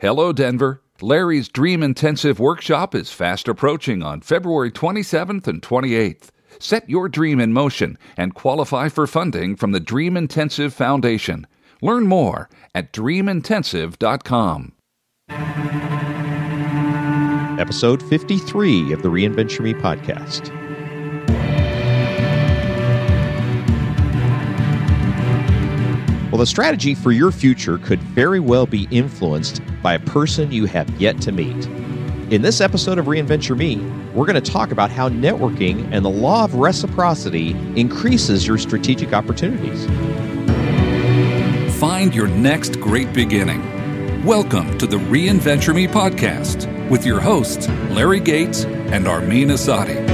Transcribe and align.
Hello, 0.00 0.32
Denver. 0.32 0.80
Larry's 1.00 1.48
Dream 1.48 1.82
Intensive 1.82 2.38
Workshop 2.38 2.94
is 2.94 3.10
fast 3.10 3.48
approaching 3.48 4.00
on 4.00 4.20
February 4.20 4.70
27th 4.70 5.48
and 5.48 5.60
28th. 5.60 6.28
Set 6.60 6.88
your 6.88 7.08
dream 7.08 7.40
in 7.40 7.52
motion 7.52 7.98
and 8.16 8.32
qualify 8.32 8.88
for 8.88 9.08
funding 9.08 9.56
from 9.56 9.72
the 9.72 9.80
Dream 9.80 10.16
Intensive 10.16 10.72
Foundation. 10.72 11.48
Learn 11.82 12.06
more 12.06 12.48
at 12.76 12.92
dreamintensive.com. 12.92 14.72
Episode 17.58 18.00
53 18.00 18.92
of 18.92 19.02
the 19.02 19.08
Reinventure 19.08 19.60
Me 19.62 19.74
podcast. 19.74 20.67
Well, 26.30 26.36
the 26.38 26.46
strategy 26.46 26.94
for 26.94 27.10
your 27.10 27.32
future 27.32 27.78
could 27.78 28.00
very 28.02 28.38
well 28.38 28.66
be 28.66 28.86
influenced 28.90 29.62
by 29.82 29.94
a 29.94 29.98
person 29.98 30.52
you 30.52 30.66
have 30.66 30.88
yet 31.00 31.22
to 31.22 31.32
meet. 31.32 31.66
In 32.30 32.42
this 32.42 32.60
episode 32.60 32.98
of 32.98 33.06
Reinventure 33.06 33.56
Me, 33.56 33.76
we're 34.12 34.26
going 34.26 34.34
to 34.34 34.52
talk 34.52 34.70
about 34.70 34.90
how 34.90 35.08
networking 35.08 35.88
and 35.90 36.04
the 36.04 36.10
law 36.10 36.44
of 36.44 36.54
reciprocity 36.54 37.52
increases 37.80 38.46
your 38.46 38.58
strategic 38.58 39.14
opportunities. 39.14 39.86
Find 41.80 42.14
your 42.14 42.28
next 42.28 42.78
great 42.78 43.10
beginning. 43.14 44.22
Welcome 44.22 44.76
to 44.76 44.86
the 44.86 44.98
Reinventure 44.98 45.74
Me 45.74 45.86
podcast 45.86 46.90
with 46.90 47.06
your 47.06 47.20
hosts, 47.20 47.68
Larry 47.88 48.20
Gates 48.20 48.64
and 48.64 49.08
Armin 49.08 49.48
Asadi. 49.48 50.06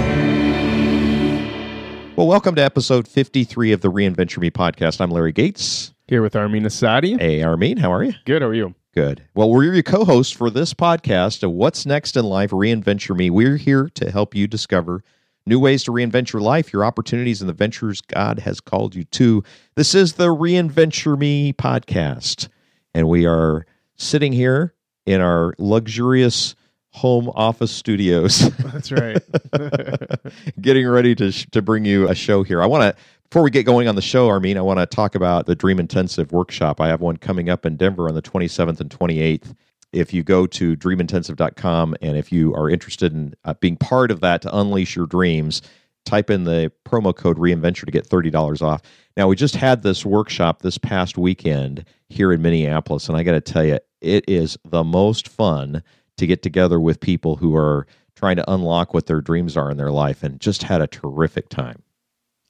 Well, 2.14 2.28
welcome 2.28 2.54
to 2.54 2.62
episode 2.62 3.08
53 3.08 3.72
of 3.72 3.80
the 3.80 3.90
Reinventure 3.90 4.38
Me 4.38 4.52
podcast. 4.52 5.00
I'm 5.00 5.10
Larry 5.10 5.32
Gates. 5.32 5.93
Here 6.06 6.20
with 6.20 6.36
Armin 6.36 6.64
Asadi. 6.64 7.18
Hey, 7.18 7.42
Armin, 7.42 7.78
how 7.78 7.90
are 7.90 8.04
you? 8.04 8.12
Good, 8.26 8.42
how 8.42 8.48
are 8.48 8.54
you? 8.54 8.74
Good. 8.94 9.22
Well, 9.34 9.48
we're 9.48 9.64
your 9.64 9.82
co 9.82 10.04
hosts 10.04 10.34
for 10.34 10.50
this 10.50 10.74
podcast 10.74 11.42
of 11.42 11.52
What's 11.52 11.86
Next 11.86 12.14
in 12.14 12.26
Life 12.26 12.50
Reinventure 12.50 13.16
Me. 13.16 13.30
We're 13.30 13.56
here 13.56 13.88
to 13.94 14.10
help 14.10 14.34
you 14.34 14.46
discover 14.46 15.02
new 15.46 15.58
ways 15.58 15.82
to 15.84 15.92
reinvent 15.92 16.30
your 16.34 16.42
life, 16.42 16.74
your 16.74 16.84
opportunities, 16.84 17.40
and 17.40 17.48
the 17.48 17.54
ventures 17.54 18.02
God 18.02 18.40
has 18.40 18.60
called 18.60 18.94
you 18.94 19.04
to. 19.04 19.42
This 19.76 19.94
is 19.94 20.12
the 20.12 20.28
Reinventure 20.28 21.18
Me 21.18 21.54
podcast. 21.54 22.48
And 22.92 23.08
we 23.08 23.24
are 23.24 23.64
sitting 23.96 24.34
here 24.34 24.74
in 25.06 25.22
our 25.22 25.54
luxurious 25.56 26.54
home 26.90 27.30
office 27.34 27.72
studios. 27.72 28.50
That's 28.58 28.92
right. 28.92 29.22
getting 30.60 30.86
ready 30.86 31.14
to, 31.14 31.32
sh- 31.32 31.46
to 31.52 31.62
bring 31.62 31.86
you 31.86 32.10
a 32.10 32.14
show 32.14 32.42
here. 32.42 32.62
I 32.62 32.66
want 32.66 32.94
to 32.94 33.02
before 33.34 33.42
we 33.42 33.50
get 33.50 33.66
going 33.66 33.88
on 33.88 33.96
the 33.96 34.00
show, 34.00 34.28
Armin, 34.28 34.56
I 34.56 34.60
want 34.60 34.78
to 34.78 34.86
talk 34.86 35.16
about 35.16 35.46
the 35.46 35.56
Dream 35.56 35.80
Intensive 35.80 36.30
workshop. 36.30 36.80
I 36.80 36.86
have 36.86 37.00
one 37.00 37.16
coming 37.16 37.50
up 37.50 37.66
in 37.66 37.74
Denver 37.74 38.08
on 38.08 38.14
the 38.14 38.22
27th 38.22 38.78
and 38.78 38.88
28th. 38.88 39.56
If 39.92 40.14
you 40.14 40.22
go 40.22 40.46
to 40.46 40.76
dreamintensive.com 40.76 41.96
and 42.00 42.16
if 42.16 42.30
you 42.30 42.54
are 42.54 42.70
interested 42.70 43.12
in 43.12 43.34
uh, 43.44 43.54
being 43.54 43.76
part 43.76 44.12
of 44.12 44.20
that 44.20 44.40
to 44.42 44.56
unleash 44.56 44.94
your 44.94 45.08
dreams, 45.08 45.62
type 46.04 46.30
in 46.30 46.44
the 46.44 46.70
promo 46.86 47.12
code 47.12 47.38
reinventure 47.38 47.84
to 47.86 47.90
get 47.90 48.08
$30 48.08 48.62
off. 48.62 48.82
Now, 49.16 49.26
we 49.26 49.34
just 49.34 49.56
had 49.56 49.82
this 49.82 50.06
workshop 50.06 50.62
this 50.62 50.78
past 50.78 51.18
weekend 51.18 51.84
here 52.08 52.32
in 52.32 52.40
Minneapolis, 52.40 53.08
and 53.08 53.18
I 53.18 53.24
got 53.24 53.32
to 53.32 53.40
tell 53.40 53.64
you, 53.64 53.80
it 54.00 54.24
is 54.28 54.56
the 54.64 54.84
most 54.84 55.26
fun 55.26 55.82
to 56.18 56.26
get 56.28 56.44
together 56.44 56.78
with 56.78 57.00
people 57.00 57.34
who 57.34 57.56
are 57.56 57.88
trying 58.14 58.36
to 58.36 58.48
unlock 58.48 58.94
what 58.94 59.06
their 59.06 59.20
dreams 59.20 59.56
are 59.56 59.72
in 59.72 59.76
their 59.76 59.90
life 59.90 60.22
and 60.22 60.40
just 60.40 60.62
had 60.62 60.80
a 60.80 60.86
terrific 60.86 61.48
time. 61.48 61.82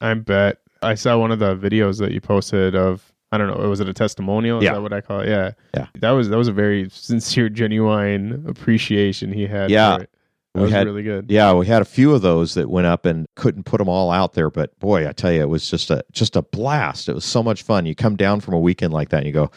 I 0.03 0.13
bet. 0.13 0.59
I 0.85 0.95
saw 0.95 1.19
one 1.19 1.31
of 1.33 1.39
the 1.39 1.57
videos 1.57 1.99
that 2.01 2.13
you 2.13 2.21
posted 2.21 2.75
of 2.75 3.11
I 3.33 3.39
don't 3.39 3.49
know, 3.49 3.69
was 3.69 3.81
it 3.81 3.89
a 3.89 3.93
testimonial? 3.93 4.59
Is 4.59 4.65
Yeah. 4.65 4.75
that 4.75 4.83
what 4.83 4.93
I 4.93 5.01
call 5.01 5.21
it? 5.21 5.29
Yeah. 5.29 5.53
Yeah. 5.75 5.87
That 6.01 6.11
was 6.13 6.29
that 6.29 6.37
was 6.37 6.49
a 6.49 6.53
very 6.53 6.89
sincere, 6.93 7.49
genuine 7.49 8.45
appreciation 8.47 9.33
he 9.33 9.47
had. 9.47 9.71
Yeah. 9.71 9.97
for 9.97 10.03
it. 10.05 10.11
That 10.55 10.61
We 10.61 10.65
was 10.67 10.73
had- 10.73 10.87
really 10.87 11.03
good. 11.03 11.31
Yeah, 11.31 11.53
we 11.55 11.67
had 11.67 11.83
a 11.83 11.85
few 11.85 12.15
of 12.15 12.23
those 12.23 12.55
that 12.55 12.71
went 12.71 12.87
up 12.87 13.07
and 13.07 13.27
couldn't 13.35 13.65
put 13.65 13.79
them 13.79 13.89
all 13.89 14.13
out 14.13 14.35
there, 14.35 14.51
but 14.51 14.79
boy, 14.79 15.09
I 15.09 15.11
tell 15.13 15.33
you, 15.33 15.41
it 15.41 15.49
was 15.49 15.69
just 15.69 15.91
a 15.91 16.05
just 16.13 16.37
a 16.37 16.43
blast. 16.43 17.09
It 17.09 17.15
was 17.15 17.25
so 17.25 17.43
much 17.43 17.63
fun. 17.65 17.87
You 17.87 17.97
come 17.97 18.15
down 18.15 18.39
from 18.41 18.55
a 18.55 18.61
weekend 18.61 18.93
like 18.93 19.09
that 19.09 19.19
and 19.19 19.27
you 19.27 19.33
go, 19.33 19.51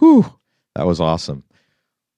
"Whew, 0.00 0.26
that 0.74 0.86
was 0.88 1.00
awesome." 1.00 1.44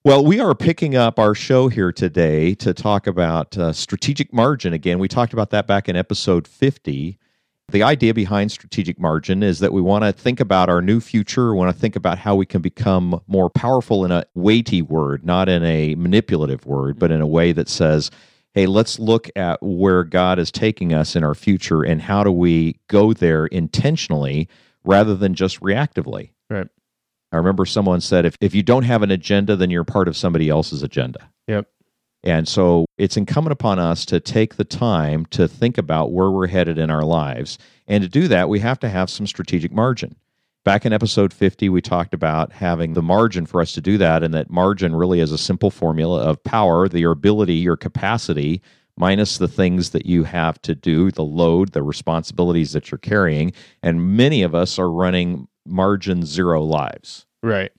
Well, 0.04 0.24
we 0.24 0.40
are 0.40 0.54
picking 0.54 0.96
up 0.96 1.18
our 1.18 1.34
show 1.34 1.68
here 1.68 1.92
today 1.92 2.54
to 2.56 2.72
talk 2.74 3.06
about 3.06 3.56
uh, 3.58 3.72
strategic 3.72 4.32
margin 4.32 4.72
again. 4.72 4.98
We 4.98 5.06
talked 5.08 5.32
about 5.34 5.50
that 5.50 5.66
back 5.68 5.88
in 5.88 5.94
episode 5.94 6.48
50. 6.48 7.18
The 7.72 7.82
idea 7.82 8.12
behind 8.12 8.52
strategic 8.52 9.00
margin 9.00 9.42
is 9.42 9.60
that 9.60 9.72
we 9.72 9.80
want 9.80 10.04
to 10.04 10.12
think 10.12 10.40
about 10.40 10.68
our 10.68 10.82
new 10.82 11.00
future. 11.00 11.52
We 11.52 11.56
want 11.56 11.74
to 11.74 11.80
think 11.80 11.96
about 11.96 12.18
how 12.18 12.34
we 12.34 12.44
can 12.44 12.60
become 12.60 13.22
more 13.26 13.48
powerful 13.48 14.04
in 14.04 14.10
a 14.10 14.26
weighty 14.34 14.82
word, 14.82 15.24
not 15.24 15.48
in 15.48 15.64
a 15.64 15.94
manipulative 15.94 16.66
word, 16.66 16.98
but 16.98 17.10
in 17.10 17.22
a 17.22 17.26
way 17.26 17.52
that 17.52 17.70
says, 17.70 18.10
hey, 18.52 18.66
let's 18.66 18.98
look 18.98 19.30
at 19.36 19.58
where 19.62 20.04
God 20.04 20.38
is 20.38 20.52
taking 20.52 20.92
us 20.92 21.16
in 21.16 21.24
our 21.24 21.34
future 21.34 21.82
and 21.82 22.02
how 22.02 22.22
do 22.22 22.30
we 22.30 22.78
go 22.88 23.14
there 23.14 23.46
intentionally 23.46 24.50
rather 24.84 25.14
than 25.14 25.32
just 25.32 25.58
reactively. 25.60 26.32
Right. 26.50 26.68
I 27.32 27.38
remember 27.38 27.64
someone 27.64 28.02
said, 28.02 28.26
if, 28.26 28.36
if 28.42 28.54
you 28.54 28.62
don't 28.62 28.82
have 28.82 29.02
an 29.02 29.10
agenda, 29.10 29.56
then 29.56 29.70
you're 29.70 29.84
part 29.84 30.08
of 30.08 30.16
somebody 30.18 30.50
else's 30.50 30.82
agenda. 30.82 31.30
Yep. 31.48 31.68
And 32.24 32.46
so 32.46 32.86
it's 32.98 33.16
incumbent 33.16 33.52
upon 33.52 33.78
us 33.78 34.04
to 34.06 34.20
take 34.20 34.56
the 34.56 34.64
time 34.64 35.26
to 35.26 35.48
think 35.48 35.76
about 35.76 36.12
where 36.12 36.30
we're 36.30 36.46
headed 36.46 36.78
in 36.78 36.90
our 36.90 37.04
lives. 37.04 37.58
And 37.88 38.02
to 38.02 38.08
do 38.08 38.28
that, 38.28 38.48
we 38.48 38.60
have 38.60 38.78
to 38.80 38.88
have 38.88 39.10
some 39.10 39.26
strategic 39.26 39.72
margin. 39.72 40.16
Back 40.64 40.86
in 40.86 40.92
episode 40.92 41.32
50, 41.32 41.68
we 41.68 41.80
talked 41.80 42.14
about 42.14 42.52
having 42.52 42.92
the 42.92 43.02
margin 43.02 43.46
for 43.46 43.60
us 43.60 43.72
to 43.72 43.80
do 43.80 43.98
that, 43.98 44.22
and 44.22 44.32
that 44.34 44.48
margin 44.48 44.94
really 44.94 45.18
is 45.18 45.32
a 45.32 45.38
simple 45.38 45.72
formula 45.72 46.20
of 46.22 46.42
power, 46.44 46.88
the 46.88 47.00
your 47.00 47.10
ability, 47.10 47.54
your 47.54 47.76
capacity, 47.76 48.62
minus 48.96 49.38
the 49.38 49.48
things 49.48 49.90
that 49.90 50.06
you 50.06 50.22
have 50.22 50.62
to 50.62 50.76
do, 50.76 51.10
the 51.10 51.24
load, 51.24 51.72
the 51.72 51.82
responsibilities 51.82 52.72
that 52.72 52.92
you're 52.92 52.98
carrying. 52.98 53.52
And 53.82 54.16
many 54.16 54.42
of 54.42 54.54
us 54.54 54.78
are 54.78 54.90
running 54.90 55.48
margin 55.66 56.24
zero 56.24 56.62
lives. 56.62 57.26
Right. 57.42 57.72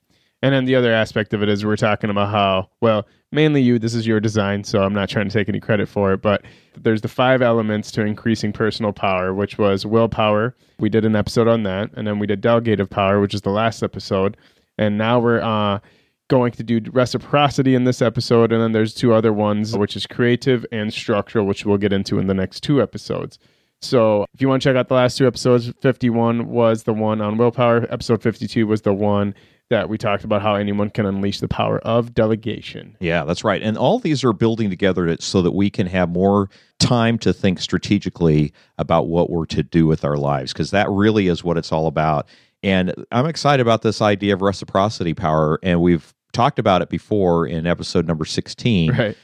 And 0.43 0.53
then 0.53 0.65
the 0.65 0.75
other 0.75 0.93
aspect 0.93 1.33
of 1.33 1.41
it 1.41 1.47
is 1.47 1.63
we're 1.63 1.77
talking 1.77 2.09
about 2.09 2.29
how, 2.29 2.69
well, 2.81 3.07
mainly 3.31 3.61
you, 3.61 3.79
this 3.79 3.93
is 3.93 4.05
your 4.05 4.19
design, 4.19 4.65
so 4.65 4.83
I'm 4.83 4.93
not 4.93 5.07
trying 5.07 5.29
to 5.29 5.33
take 5.33 5.47
any 5.47 5.61
credit 5.61 5.87
for 5.87 6.11
it, 6.11 6.21
but 6.21 6.43
there's 6.75 6.99
the 6.99 7.07
five 7.07 7.41
elements 7.41 7.91
to 7.91 8.01
increasing 8.01 8.51
personal 8.51 8.91
power, 8.91 9.33
which 9.33 9.57
was 9.57 9.85
willpower. 9.85 10.53
We 10.79 10.89
did 10.89 11.05
an 11.05 11.15
episode 11.15 11.47
on 11.47 11.63
that. 11.63 11.91
And 11.95 12.05
then 12.05 12.19
we 12.19 12.27
did 12.27 12.41
delegative 12.41 12.89
power, 12.89 13.21
which 13.21 13.33
is 13.33 13.43
the 13.43 13.51
last 13.51 13.83
episode. 13.83 14.35
And 14.77 14.97
now 14.97 15.17
we're 15.17 15.39
uh, 15.39 15.79
going 16.27 16.51
to 16.51 16.63
do 16.63 16.81
reciprocity 16.91 17.73
in 17.73 17.85
this 17.85 18.01
episode. 18.01 18.51
And 18.51 18.61
then 18.61 18.73
there's 18.73 18.93
two 18.93 19.13
other 19.13 19.31
ones, 19.31 19.77
which 19.77 19.95
is 19.95 20.05
creative 20.05 20.65
and 20.73 20.93
structural, 20.93 21.45
which 21.45 21.65
we'll 21.65 21.77
get 21.77 21.93
into 21.93 22.19
in 22.19 22.27
the 22.27 22.33
next 22.33 22.63
two 22.63 22.81
episodes. 22.81 23.39
So 23.81 24.25
if 24.33 24.41
you 24.41 24.49
want 24.49 24.61
to 24.61 24.69
check 24.69 24.75
out 24.75 24.89
the 24.89 24.95
last 24.95 25.17
two 25.17 25.27
episodes, 25.27 25.71
51 25.81 26.47
was 26.49 26.83
the 26.83 26.93
one 26.93 27.21
on 27.21 27.37
willpower. 27.37 27.87
Episode 27.89 28.21
52 28.21 28.67
was 28.67 28.81
the 28.81 28.93
one 28.93 29.33
that 29.69 29.89
we 29.89 29.97
talked 29.97 30.23
about 30.23 30.41
how 30.41 30.55
anyone 30.55 30.89
can 30.89 31.05
unleash 31.05 31.39
the 31.39 31.47
power 31.47 31.79
of 31.79 32.13
delegation. 32.13 32.95
Yeah, 32.99 33.23
that's 33.23 33.43
right. 33.43 33.61
And 33.61 33.77
all 33.77 33.97
these 33.97 34.23
are 34.23 34.33
building 34.33 34.69
together 34.69 35.15
so 35.19 35.41
that 35.41 35.51
we 35.51 35.69
can 35.69 35.87
have 35.87 36.09
more 36.09 36.49
time 36.79 37.17
to 37.19 37.33
think 37.33 37.59
strategically 37.59 38.53
about 38.77 39.07
what 39.07 39.29
we're 39.29 39.45
to 39.47 39.63
do 39.63 39.87
with 39.87 40.03
our 40.03 40.17
lives, 40.17 40.53
because 40.53 40.71
that 40.71 40.89
really 40.89 41.27
is 41.27 41.43
what 41.43 41.57
it's 41.57 41.71
all 41.71 41.87
about. 41.87 42.27
And 42.61 42.93
I'm 43.11 43.25
excited 43.25 43.61
about 43.61 43.81
this 43.81 44.01
idea 44.01 44.33
of 44.33 44.41
reciprocity 44.41 45.13
power. 45.13 45.59
And 45.63 45.81
we've 45.81 46.13
talked 46.33 46.59
about 46.59 46.81
it 46.81 46.89
before 46.89 47.47
in 47.47 47.65
episode 47.65 48.07
number 48.07 48.25
16. 48.25 48.91
Right. 48.91 49.17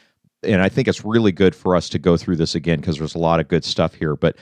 and 0.43 0.61
I 0.61 0.69
think 0.69 0.87
it's 0.87 1.03
really 1.03 1.31
good 1.31 1.55
for 1.55 1.75
us 1.75 1.89
to 1.89 1.99
go 1.99 2.17
through 2.17 2.37
this 2.37 2.55
again 2.55 2.79
because 2.79 2.97
there's 2.97 3.15
a 3.15 3.19
lot 3.19 3.39
of 3.39 3.47
good 3.47 3.63
stuff 3.63 3.93
here. 3.93 4.15
But 4.15 4.35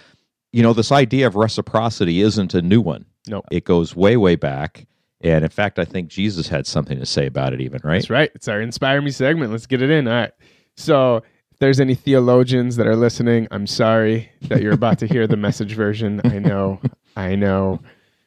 you 0.54 0.64
know, 0.64 0.74
this 0.74 0.92
idea 0.92 1.28
of 1.28 1.36
reciprocity 1.36 2.22
isn't 2.22 2.54
a 2.54 2.62
new 2.62 2.82
one. 2.82 3.06
No. 3.28 3.44
It 3.52 3.66
goes 3.66 3.96
way, 3.96 4.16
way 4.18 4.36
back. 4.36 4.88
And 5.22 5.44
in 5.44 5.50
fact, 5.50 5.80
I 5.80 5.86
think 5.86 6.10
Jesus 6.10 6.48
had 6.48 6.68
something 6.68 7.00
to 7.00 7.06
say 7.06 7.26
about 7.26 7.54
it, 7.54 7.62
even, 7.62 7.82
right? 7.84 7.96
That's 7.96 8.10
right. 8.10 8.32
It's 8.36 8.48
our 8.48 8.62
Inspire 8.62 9.02
Me 9.02 9.12
segment. 9.12 9.52
Let's 9.52 9.66
get 9.66 9.82
it 9.82 9.90
in. 9.90 10.08
All 10.08 10.14
right. 10.14 10.32
So, 10.76 11.18
if 11.52 11.60
there's 11.60 11.80
any 11.80 11.96
theologians 11.96 12.76
that 12.76 12.86
are 12.86 12.96
listening, 12.96 13.48
I'm 13.50 13.66
sorry 13.66 14.30
that 14.44 14.62
you're 14.62 14.74
about 14.74 15.00
to 15.00 15.08
hear 15.08 15.26
the 15.26 15.38
message 15.38 15.74
version. 15.74 16.22
I 16.24 16.38
know. 16.38 16.80
I 17.16 17.36
know. 17.36 17.82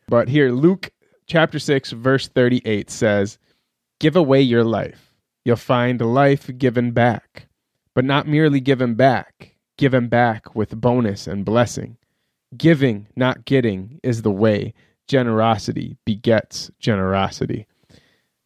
But 0.09 0.29
here, 0.29 0.51
Luke 0.51 0.91
chapter 1.29 1.61
6, 1.61 1.93
verse 1.93 2.27
38 2.27 2.91
says, 2.91 3.39
Give 4.01 4.17
away 4.17 4.43
your 4.43 4.65
life. 4.65 5.15
You'll 5.45 5.57
find 5.57 6.01
life 6.01 6.51
given 6.59 6.91
back, 6.91 7.47
but 7.95 8.05
not 8.05 8.27
merely 8.27 8.59
given 8.61 8.95
back, 8.95 9.55
given 9.79 10.09
back 10.09 10.57
with 10.57 10.81
bonus 10.81 11.29
and 11.29 11.45
blessing. 11.45 11.97
Giving, 12.57 13.07
not 13.15 13.45
getting, 13.45 14.01
is 14.03 14.23
the 14.23 14.33
way. 14.33 14.75
Generosity 15.11 15.97
begets 16.07 16.71
generosity. 16.79 17.67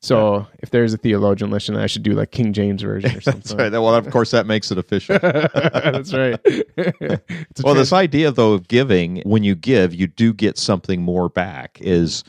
So 0.01 0.47
if 0.61 0.71
there's 0.71 0.95
a 0.95 0.97
theologian 0.97 1.51
listening, 1.51 1.79
I 1.79 1.87
should 1.87 2.03
do 2.03 2.13
like 2.13 2.31
King 2.31 2.55
James 2.55 2.81
version 2.81 3.15
or 3.15 3.21
something. 3.23 3.43
That's 3.43 3.55
right. 3.55 3.71
Well, 3.71 3.95
of 3.95 4.09
course, 4.11 4.31
that 4.31 4.47
makes 4.47 4.71
it 4.71 4.79
official. 4.79 5.19
That's 5.23 6.15
right. 6.15 6.41
Well, 7.63 7.75
this 7.75 7.93
idea 7.93 8.31
though 8.31 8.53
of 8.55 8.67
giving, 8.67 9.21
when 9.27 9.45
you 9.45 9.55
give, 9.55 9.95
you 9.95 10.07
do 10.07 10.33
get 10.33 10.57
something 10.57 11.03
more 11.03 11.29
back. 11.29 11.79
Is 11.83 12.25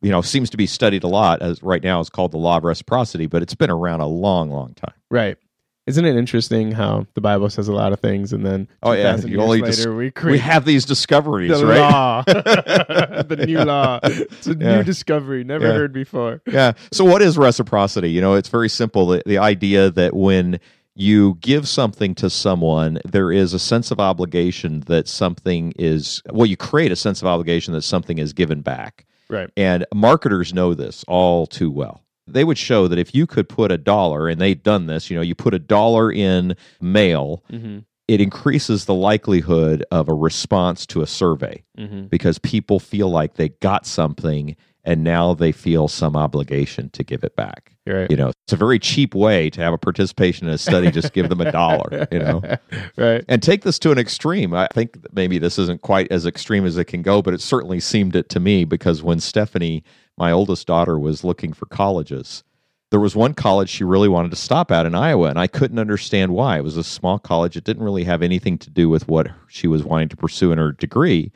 you 0.00 0.10
know 0.10 0.22
seems 0.22 0.48
to 0.50 0.56
be 0.56 0.66
studied 0.66 1.04
a 1.04 1.08
lot 1.08 1.42
as 1.42 1.62
right 1.62 1.82
now. 1.82 2.00
It's 2.00 2.08
called 2.08 2.32
the 2.32 2.38
law 2.38 2.56
of 2.56 2.64
reciprocity, 2.64 3.26
but 3.26 3.42
it's 3.42 3.54
been 3.54 3.70
around 3.70 4.00
a 4.00 4.06
long, 4.06 4.50
long 4.50 4.72
time. 4.72 4.94
right. 5.10 5.36
Isn't 5.86 6.04
it 6.04 6.16
interesting 6.16 6.72
how 6.72 7.06
the 7.14 7.20
Bible 7.20 7.48
says 7.48 7.68
a 7.68 7.72
lot 7.72 7.92
of 7.92 8.00
things 8.00 8.32
and 8.32 8.44
then 8.44 8.66
Oh, 8.82 8.90
yeah. 8.92 9.12
2,000 9.12 9.30
You 9.30 9.40
only 9.40 9.60
later 9.60 9.72
dis- 9.76 9.86
we 9.86 10.30
We 10.32 10.38
have 10.38 10.64
these 10.64 10.84
discoveries, 10.84 11.58
the 11.60 11.64
right? 11.66 11.78
law, 11.78 12.22
the 12.26 13.44
new 13.46 13.60
law. 13.62 14.00
It's 14.02 14.46
a 14.48 14.56
Yeah. 14.58 14.76
new 14.78 14.82
discovery, 14.84 15.44
never 15.44 15.66
Yeah. 15.66 15.72
heard 15.74 15.92
before. 15.92 16.42
yeah. 16.46 16.72
So, 16.92 17.04
what 17.04 17.22
is 17.22 17.38
reciprocity? 17.38 18.10
You 18.10 18.20
know, 18.20 18.34
it's 18.34 18.48
very 18.48 18.68
simple. 18.68 19.06
The, 19.06 19.22
the 19.26 19.38
idea 19.38 19.90
that 19.90 20.14
when 20.14 20.58
you 20.96 21.36
give 21.40 21.68
something 21.68 22.14
to 22.16 22.30
someone, 22.30 22.98
there 23.04 23.30
is 23.30 23.52
a 23.52 23.58
sense 23.58 23.90
of 23.90 24.00
obligation 24.00 24.80
that 24.86 25.06
something 25.06 25.72
is, 25.78 26.22
well, 26.32 26.46
you 26.46 26.56
create 26.56 26.90
a 26.90 26.96
sense 26.96 27.20
of 27.20 27.28
obligation 27.28 27.74
that 27.74 27.82
something 27.82 28.18
is 28.18 28.32
given 28.32 28.60
back. 28.62 29.04
Right. 29.28 29.50
And 29.56 29.84
marketers 29.94 30.54
know 30.54 30.72
this 30.74 31.04
all 31.06 31.46
too 31.46 31.70
well. 31.70 32.00
They 32.26 32.44
would 32.44 32.58
show 32.58 32.88
that 32.88 32.98
if 32.98 33.14
you 33.14 33.26
could 33.26 33.48
put 33.48 33.70
a 33.72 33.78
dollar, 33.78 34.28
and 34.28 34.40
they've 34.40 34.60
done 34.62 34.86
this, 34.86 35.10
you 35.10 35.16
know, 35.16 35.22
you 35.22 35.34
put 35.34 35.54
a 35.54 35.58
dollar 35.58 36.10
in 36.12 36.56
mail, 36.80 37.42
Mm-hmm. 37.52 37.78
it 38.08 38.20
increases 38.20 38.84
the 38.84 38.94
likelihood 38.94 39.84
of 39.90 40.08
a 40.08 40.14
response 40.14 40.86
to 40.86 41.02
a 41.02 41.06
survey 41.06 41.62
Mm-hmm. 41.78 42.06
because 42.06 42.38
people 42.38 42.78
feel 42.80 43.08
like 43.10 43.34
they 43.34 43.50
got 43.50 43.86
something 43.86 44.56
and 44.84 45.02
now 45.02 45.34
they 45.34 45.50
feel 45.50 45.88
some 45.88 46.14
obligation 46.16 46.88
to 46.90 47.02
give 47.02 47.24
it 47.24 47.34
back. 47.34 47.72
Right. 47.88 48.08
You 48.08 48.16
know, 48.16 48.28
it's 48.28 48.52
a 48.52 48.56
very 48.56 48.78
cheap 48.78 49.16
way 49.16 49.50
to 49.50 49.60
have 49.60 49.72
a 49.72 49.78
participation 49.78 50.46
in 50.46 50.54
a 50.54 50.58
study, 50.58 50.92
just 50.92 51.12
give 51.12 51.28
them 51.28 51.40
a 51.40 51.50
dollar, 51.50 52.06
you 52.12 52.20
know. 52.20 52.40
right. 52.96 53.24
And 53.28 53.42
take 53.42 53.62
this 53.62 53.80
to 53.80 53.90
an 53.90 53.98
extreme. 53.98 54.54
I 54.54 54.68
think 54.72 54.96
maybe 55.12 55.38
this 55.38 55.58
isn't 55.58 55.82
quite 55.82 56.10
as 56.12 56.24
extreme 56.24 56.64
as 56.64 56.76
it 56.76 56.84
can 56.84 57.02
go, 57.02 57.20
but 57.20 57.34
it 57.34 57.40
certainly 57.40 57.80
seemed 57.80 58.14
it 58.14 58.28
to 58.30 58.38
me 58.38 58.64
because 58.64 59.02
when 59.02 59.18
Stephanie, 59.18 59.82
my 60.16 60.32
oldest 60.32 60.66
daughter, 60.66 60.98
was 60.98 61.24
looking 61.24 61.52
for 61.52 61.66
colleges, 61.66 62.42
there 62.90 63.00
was 63.00 63.16
one 63.16 63.34
college 63.34 63.68
she 63.68 63.84
really 63.84 64.08
wanted 64.08 64.30
to 64.30 64.36
stop 64.36 64.70
at 64.70 64.86
in 64.86 64.94
Iowa, 64.94 65.28
and 65.28 65.38
I 65.38 65.48
couldn't 65.48 65.78
understand 65.78 66.32
why. 66.32 66.58
It 66.58 66.64
was 66.64 66.76
a 66.76 66.84
small 66.84 67.18
college. 67.18 67.56
It 67.56 67.64
didn't 67.64 67.82
really 67.82 68.04
have 68.04 68.22
anything 68.22 68.58
to 68.58 68.70
do 68.70 68.88
with 68.88 69.08
what 69.08 69.28
she 69.48 69.66
was 69.66 69.82
wanting 69.82 70.08
to 70.10 70.16
pursue 70.16 70.52
in 70.52 70.58
her 70.58 70.72
degree. 70.72 71.32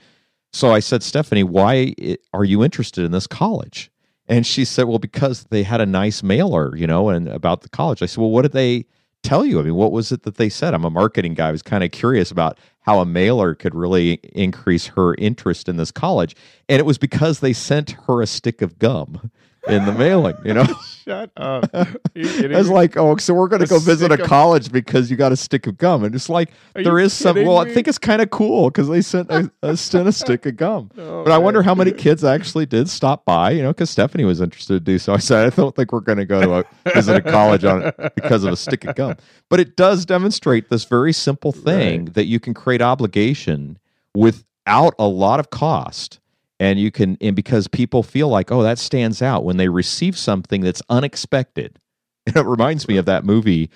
So 0.53 0.73
I 0.73 0.81
said, 0.81 1.03
Stephanie, 1.03 1.43
why 1.43 1.94
are 2.32 2.44
you 2.44 2.62
interested 2.65 3.05
in 3.05 3.12
this 3.12 3.27
college? 3.27 3.91
And 4.29 4.47
she 4.47 4.65
said, 4.65 4.85
well, 4.85 5.00
because 5.00 5.44
they 5.50 5.65
had 5.65 5.81
a 5.81 5.87
nice 5.87 6.23
mailer, 6.23 6.77
you 6.77 6.87
know, 6.87 7.09
and 7.09 7.29
about 7.29 7.62
the 7.62 7.69
college. 7.69 8.00
I 8.00 8.06
said, 8.06 8.21
well, 8.21 8.31
what 8.31 8.43
did 8.43 8.53
they 8.53 8.87
tell 9.22 9.44
you? 9.44 9.61
I 9.61 9.62
mean, 9.62 9.75
what 9.75 9.93
was 9.93 10.12
it 10.12 10.22
that 10.22 10.37
they 10.37 10.49
said? 10.49 10.75
I'm 10.75 10.84
a 10.84 10.90
marketing 10.90 11.34
guy. 11.34 11.49
I 11.49 11.52
was 11.52 11.62
kind 11.62 11.84
of 11.84 11.90
curious 11.90 12.31
about 12.31 12.58
how 12.81 13.00
a 13.00 13.06
mailer 13.06 13.55
could 13.55 13.75
really 13.75 14.14
increase 14.32 14.87
her 14.87 15.14
interest 15.17 15.69
in 15.69 15.76
this 15.76 15.90
college. 15.90 16.34
And 16.69 16.78
it 16.78 16.87
was 16.87 16.99
because 16.99 17.40
they 17.40 17.52
sent 17.52 17.93
her 18.06 18.22
a 18.22 18.26
stick 18.26 18.62
of 18.62 18.78
gum 18.78 19.31
in 19.69 19.85
the 19.85 19.93
mailing, 19.93 20.37
you 20.45 20.55
know? 20.55 20.65
Shut 21.05 21.31
up. 21.37 21.69
Are 21.75 21.87
you 22.15 22.25
kidding 22.25 22.55
I 22.55 22.59
was 22.59 22.69
like, 22.69 22.97
oh, 22.97 23.17
so 23.17 23.35
we're 23.35 23.49
going 23.49 23.62
to 23.62 23.69
go 23.69 23.79
visit 23.79 24.11
a 24.11 24.23
of- 24.23 24.29
college 24.29 24.71
because 24.71 25.11
you 25.11 25.17
got 25.17 25.33
a 25.33 25.37
stick 25.37 25.67
of 25.67 25.77
gum. 25.79 26.05
And 26.05 26.15
it's 26.15 26.29
like, 26.29 26.51
Are 26.77 26.83
there 26.83 26.99
is 26.99 27.12
some, 27.12 27.37
well, 27.37 27.59
I 27.59 27.73
think 27.73 27.89
it's 27.89 27.99
kind 27.99 28.23
of 28.23 28.31
cool 28.31 28.71
because 28.71 28.89
they 28.89 29.01
sent 29.03 29.31
a, 29.31 29.51
a, 29.62 29.77
sent 29.77 30.09
a 30.09 30.12
stick 30.12 30.47
of 30.47 30.57
gum. 30.57 30.91
But 30.95 31.31
I 31.31 31.39
wonder 31.39 31.62
how 31.62 31.75
many 31.75 31.93
kids 31.93 32.23
actually 32.25 32.67
did 32.67 32.89
stop 32.89 33.25
by, 33.25 33.51
you 33.51 33.62
know, 33.62 33.71
because 33.71 33.91
Stephanie 33.91 34.25
was 34.25 34.41
interested 34.41 34.75
to 34.75 34.81
do 34.81 34.99
so. 34.99 35.12
I 35.15 35.19
said, 35.19 35.47
I 35.53 35.57
don't 35.57 35.75
think 35.75 35.93
we're 35.93 36.01
going 36.01 36.19
to 36.19 36.27
go 36.27 36.41
to 36.41 36.55
a, 36.87 36.93
visit 36.95 37.17
a 37.17 37.23
college 37.23 37.65
on 37.65 37.93
because 38.15 38.45
of 38.45 38.53
a 38.53 38.56
stick 38.56 38.85
of 38.85 38.95
gum. 38.95 39.17
But 39.49 39.61
it 39.61 39.77
does 39.77 40.06
demonstrate 40.06 40.69
this 40.71 40.85
very 40.85 41.13
simple 41.13 41.53
thing 41.53 42.06
that 42.06 42.27
you 42.27 42.39
can 42.41 42.55
create 42.55 42.83
obligation 42.83 43.79
without 44.15 44.95
a 44.99 45.06
lot 45.06 45.41
of 45.41 45.51
cost. 45.51 46.19
And 46.61 46.79
you 46.79 46.91
can, 46.93 47.17
and 47.21 47.35
because 47.35 47.67
people 47.67 48.03
feel 48.05 48.29
like, 48.29 48.53
oh, 48.53 48.62
that 48.62 48.79
stands 48.79 49.21
out 49.23 49.45
when 49.45 49.57
they 49.57 49.69
receive 49.69 50.17
something 50.17 50.61
that's 50.61 50.83
unexpected. 50.89 51.79
And 52.27 52.37
it 52.37 52.45
reminds 52.45 52.87
me 52.87 52.97
of 52.99 53.07
that 53.07 53.25
movie, 53.25 53.71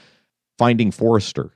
Finding 0.59 0.91
Forrester. 0.93 1.51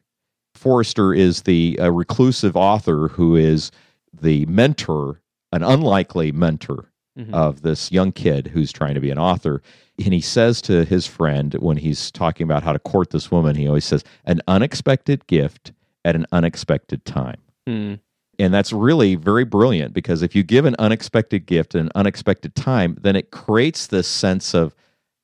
Forrester 0.54 1.14
is 1.14 1.42
the 1.42 1.78
uh, 1.80 1.92
reclusive 1.92 2.56
author 2.56 3.08
who 3.08 3.36
is 3.36 3.70
the 4.18 4.44
mentor, 4.46 5.20
an 5.52 5.62
unlikely 5.62 6.32
mentor 6.32 6.90
Mhm. 7.18 7.34
of 7.34 7.62
this 7.62 7.90
young 7.90 8.12
kid 8.12 8.46
who's 8.46 8.70
trying 8.72 8.94
to 8.94 9.00
be 9.00 9.10
an 9.10 9.18
author. 9.18 9.60
And 10.02 10.14
he 10.14 10.20
says 10.20 10.62
to 10.62 10.84
his 10.84 11.04
friend 11.04 11.52
when 11.54 11.76
he's 11.76 12.12
talking 12.12 12.44
about 12.44 12.62
how 12.62 12.72
to 12.72 12.78
court 12.78 13.10
this 13.10 13.28
woman, 13.28 13.56
he 13.56 13.66
always 13.66 13.84
says, 13.84 14.04
an 14.24 14.40
unexpected 14.46 15.26
gift 15.26 15.72
at 16.04 16.14
an 16.14 16.26
unexpected 16.30 17.04
time. 17.04 17.38
Hmm. 17.66 17.94
And 18.38 18.54
that's 18.54 18.72
really 18.72 19.16
very 19.16 19.44
brilliant 19.44 19.92
because 19.92 20.22
if 20.22 20.34
you 20.36 20.42
give 20.44 20.64
an 20.64 20.76
unexpected 20.78 21.44
gift 21.46 21.74
an 21.74 21.90
unexpected 21.94 22.54
time, 22.54 22.96
then 23.00 23.16
it 23.16 23.30
creates 23.32 23.88
this 23.88 24.06
sense 24.06 24.54
of 24.54 24.74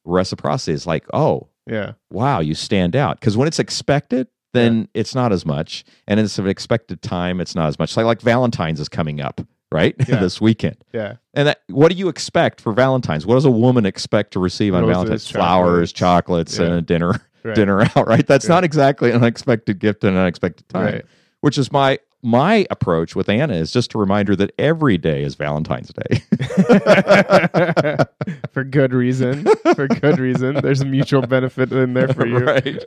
reciprocity. 0.05 0.73
It's 0.75 0.87
like, 0.87 1.05
oh, 1.15 1.49
Yeah. 1.67 1.93
wow, 2.11 2.41
you 2.41 2.55
stand 2.55 2.97
out. 2.97 3.21
Because 3.21 3.37
when 3.37 3.49
it's 3.49 3.59
expected, 3.59 4.29
then 4.53 4.89
it's 4.95 5.15
not 5.15 5.33
as 5.33 5.45
much. 5.47 5.85
And 6.07 6.21
it's 6.21 6.39
an 6.39 6.47
expected 6.49 7.03
time, 7.03 7.41
it's 7.41 7.55
not 7.55 7.69
as 7.69 7.79
much. 7.79 7.97
Like, 7.97 8.07
like 8.07 8.21
Valentine's 8.21 8.81
is 8.81 8.89
coming 8.89 9.21
up, 9.21 9.41
right? 9.73 9.95
Yeah. 10.09 10.17
this 10.21 10.41
weekend. 10.41 10.77
Yeah. 10.93 11.15
And 11.35 11.49
that, 11.49 11.63
what 11.69 11.91
do 11.91 11.97
you 11.97 12.09
expect 12.09 12.61
for 12.61 12.73
Valentine's? 12.73 13.27
What 13.27 13.35
does 13.35 13.45
a 13.45 13.51
woman 13.51 13.87
expect 13.87 14.33
to 14.33 14.41
receive 14.41 14.75
on 14.75 14.83
Roses, 14.83 14.95
Valentine's? 14.97 15.31
Flowers, 15.31 15.93
chocolates, 15.93 16.59
and 16.59 16.73
a 16.75 16.83
dinner, 16.83 17.21
Right. 17.43 17.55
dinner 17.55 17.83
out, 17.83 18.07
right? 18.07 18.27
That's 18.27 18.47
Yeah. 18.47 18.55
not 18.55 18.65
exactly 18.65 19.11
an 19.11 19.17
unexpected 19.17 19.79
gift 19.79 20.05
at 20.05 20.13
an 20.13 20.19
unexpected 20.19 20.69
time. 20.69 20.85
Right. 20.95 21.05
Which 21.41 21.59
is 21.59 21.71
my 21.73 21.99
my 22.25 22.67
approach 22.71 23.15
with 23.15 23.29
Anna 23.29 23.53
is 23.55 23.71
just 23.71 23.95
a 23.95 23.99
reminder 23.99 24.35
that 24.35 24.53
every 24.59 24.97
day 24.97 25.23
is 25.23 25.35
Valentine's 25.35 25.93
Day. 25.93 26.23
for 28.51 28.65
good 28.65 28.95
reason. 28.95 29.45
For 29.75 29.87
good 29.87 30.19
reason. 30.19 30.55
There's 30.55 30.81
a 30.81 30.87
mutual 30.87 31.23
benefit 31.27 31.71
in 31.71 31.93
there 31.93 32.09
for 32.09 32.27
you. 32.27 32.39
Right. 32.39 32.83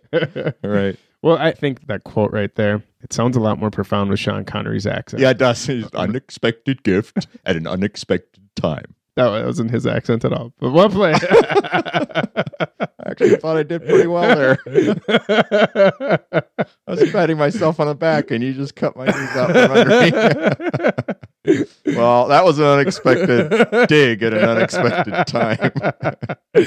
right. 0.64 0.98
well, 1.22 1.38
I 1.38 1.52
think 1.52 1.86
that 1.86 2.04
quote 2.04 2.32
right 2.32 2.54
there, 2.56 2.82
it 3.02 3.14
sounds 3.14 3.38
a 3.38 3.40
lot 3.40 3.60
more 3.60 3.70
profound 3.70 4.10
with 4.10 4.20
Sean 4.20 4.44
Connery's 4.44 4.88
accent. 4.88 5.22
Yeah, 5.22 5.30
it 5.30 5.38
does. 5.38 5.70
It's 5.70 5.94
unexpected 5.94 6.82
gift 6.82 7.28
at 7.46 7.56
an 7.56 7.68
unexpected 7.68 8.42
time. 8.56 8.96
That 9.18 9.46
wasn't 9.46 9.72
his 9.72 9.88
accent 9.88 10.24
at 10.26 10.32
all. 10.32 10.54
But 10.60 10.92
played. 10.92 11.16
I 11.24 12.86
actually 13.08 13.36
thought 13.38 13.58
I 13.58 13.64
did 13.64 13.84
pretty 13.84 14.06
well 14.06 14.36
there. 14.36 14.60
I 16.88 16.92
was 16.92 17.12
patting 17.12 17.38
myself 17.38 17.80
on 17.80 17.88
the 17.88 17.96
back, 17.96 18.30
and 18.30 18.44
you 18.44 18.54
just 18.54 18.76
cut 18.76 18.96
my 18.96 19.06
knees 19.06 19.36
out 19.36 19.52
from 19.54 19.72
under 19.72 20.02
me. 20.04 20.12
well, 21.86 22.28
that 22.28 22.44
was 22.44 22.60
an 22.60 22.66
unexpected 22.66 23.88
dig 23.88 24.22
at 24.24 24.34
an 24.34 24.44
unexpected 24.44 25.26
time. 25.28 25.72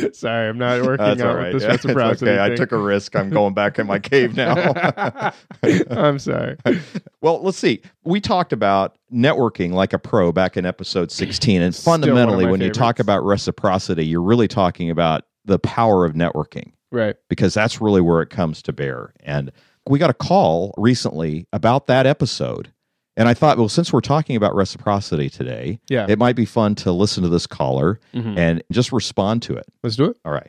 Sorry, 0.13 0.49
I'm 0.49 0.59
not 0.59 0.83
working 0.83 1.05
That's 1.05 1.21
out 1.21 1.37
right. 1.37 1.53
with 1.53 1.63
this 1.63 1.63
Yeah, 1.65 1.73
reciprocity. 1.73 2.31
okay. 2.31 2.43
I 2.43 2.55
took 2.57 2.73
a 2.73 2.79
risk. 2.79 3.15
I'm 3.17 3.31
going 3.31 3.55
back 3.55 3.79
in 3.79 3.87
my 3.87 3.99
cave 3.99 4.37
now. 4.37 5.33
I'm 5.91 6.19
sorry. 6.19 6.57
well, 7.21 7.43
let's 7.43 7.59
see. 7.59 7.83
We 8.05 8.21
talked 8.21 8.53
about 8.53 8.97
networking 9.13 9.73
like 9.73 9.93
a 9.93 9.99
pro 9.99 10.33
back 10.33 10.57
in 10.57 10.65
episode 10.65 11.11
16. 11.11 11.63
And 11.63 11.75
Still 11.75 11.93
one 11.93 12.01
of 12.03 12.09
fundamentally, 12.09 12.47
when 12.47 12.61
you 12.61 12.71
talk 12.71 12.99
about 12.99 13.25
reciprocity, 13.25 14.07
you're 14.07 14.23
really 14.23 14.49
talking 14.49 14.91
about 14.91 15.25
the 15.45 15.59
power 15.59 16.05
of 16.05 16.15
networking. 16.15 16.73
Right. 16.93 17.15
because 17.29 17.55
that's 17.55 17.81
really 17.81 18.01
where 18.01 18.21
it 18.21 18.31
comes 18.31 18.63
to 18.63 18.73
bear. 18.73 19.13
And 19.21 19.53
we 19.89 20.01
got 20.01 20.11
a 20.11 20.15
call 20.15 20.75
recently 20.77 21.47
about 21.53 21.87
that 21.87 22.05
episode. 22.05 22.73
And 23.21 23.29
I 23.29 23.35
thought, 23.35 23.59
well, 23.59 23.69
since 23.69 23.93
we're 23.93 24.00
talking 24.00 24.35
about 24.35 24.55
reciprocity 24.55 25.29
today, 25.29 25.79
Yeah. 25.91 26.07
it 26.09 26.19
might 26.19 26.37
be 26.37 26.47
fun 26.47 26.75
to 26.77 26.91
listen 26.91 27.23
to 27.23 27.29
this 27.29 27.47
caller 27.47 28.00
Mhm. 28.15 28.39
and 28.39 28.62
just 28.73 28.93
respond 28.93 29.43
to 29.43 29.57
it. 29.57 29.67
Let's 29.85 29.97
do 29.97 30.07
it. 30.07 30.17
All 30.25 30.33
right. 30.33 30.49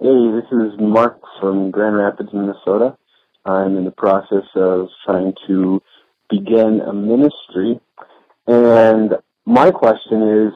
Hey, 0.00 0.30
this 0.32 0.50
is 0.50 0.80
Mark 0.80 1.20
from 1.38 1.70
Grand 1.70 1.94
Rapids, 1.94 2.32
Minnesota. 2.32 2.96
I'm 3.44 3.76
in 3.76 3.84
the 3.84 3.90
process 3.90 4.44
of 4.54 4.88
trying 5.04 5.34
to 5.46 5.82
begin 6.30 6.80
a 6.80 6.94
ministry. 6.94 7.78
And 8.46 9.18
my 9.44 9.70
question 9.70 10.22
is, 10.22 10.54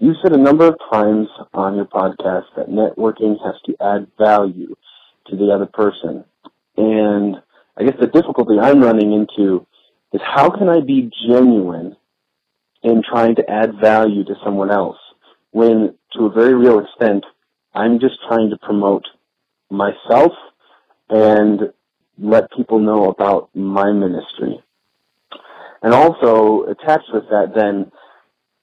you 0.00 0.12
said 0.20 0.32
a 0.32 0.36
number 0.36 0.66
of 0.66 0.74
times 0.92 1.28
on 1.54 1.76
your 1.76 1.84
podcast 1.84 2.46
that 2.56 2.68
networking 2.68 3.40
has 3.44 3.54
to 3.66 3.76
add 3.80 4.08
value 4.18 4.74
to 5.28 5.36
the 5.36 5.52
other 5.52 5.66
person. 5.66 6.24
And 6.76 7.40
I 7.76 7.84
guess 7.84 7.94
the 8.00 8.08
difficulty 8.08 8.58
I'm 8.58 8.80
running 8.82 9.12
into 9.12 9.64
is 10.12 10.20
how 10.24 10.50
can 10.50 10.68
I 10.68 10.80
be 10.80 11.10
genuine 11.28 11.96
in 12.82 13.02
trying 13.02 13.34
to 13.36 13.50
add 13.50 13.80
value 13.80 14.24
to 14.24 14.34
someone 14.44 14.70
else 14.70 14.98
when 15.50 15.94
to 16.12 16.26
a 16.26 16.30
very 16.30 16.54
real 16.54 16.80
extent, 16.80 17.24
I'm 17.74 17.98
just 17.98 18.16
trying 18.28 18.50
to 18.50 18.58
promote 18.58 19.06
myself 19.70 20.32
and 21.08 21.72
let 22.18 22.52
people 22.52 22.78
know 22.78 23.08
about 23.08 23.48
my 23.54 23.90
ministry. 23.92 24.62
And 25.82 25.94
also, 25.94 26.64
attached 26.64 27.10
with 27.12 27.24
that, 27.30 27.52
then, 27.54 27.90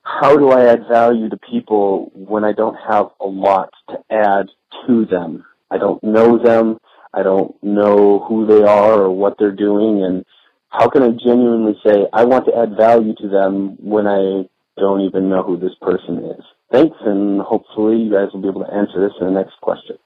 how 0.03 0.35
do 0.35 0.50
I 0.50 0.65
add 0.65 0.88
value 0.88 1.29
to 1.29 1.38
people 1.38 2.12
when 2.13 2.43
I 2.43 2.51
don't 2.51 2.75
have 2.75 3.07
a 3.19 3.25
lot 3.25 3.71
to 3.89 3.97
add 4.12 4.47
to 4.85 5.05
them? 5.05 5.45
I 5.71 5.77
don't 5.77 6.03
know 6.03 6.38
them. 6.38 6.79
I 7.13 7.23
don't 7.23 7.55
know 7.63 8.19
who 8.27 8.45
they 8.45 8.63
are 8.63 9.01
or 9.01 9.12
what 9.12 9.38
they're 9.39 9.51
doing. 9.51 10.03
And 10.03 10.25
how 10.73 10.89
can 10.89 11.03
I 11.03 11.09
genuinely 11.09 11.79
say, 11.85 12.07
I 12.13 12.23
want 12.25 12.45
to 12.47 12.57
add 12.57 12.75
value 12.75 13.13
to 13.21 13.27
them 13.29 13.77
when 13.79 14.07
I 14.07 14.49
don't 14.77 15.01
even 15.01 15.29
know 15.29 15.43
who 15.43 15.57
this 15.57 15.75
person 15.81 16.17
is? 16.37 16.43
Thanks, 16.71 16.97
and 17.05 17.41
hopefully 17.41 17.97
you 18.01 18.11
guys 18.11 18.29
will 18.33 18.41
be 18.41 18.47
able 18.47 18.65
to 18.65 18.73
answer 18.73 18.99
this 18.99 19.13
in 19.21 19.27
the 19.27 19.31
next 19.31 19.53
question. 19.61 19.97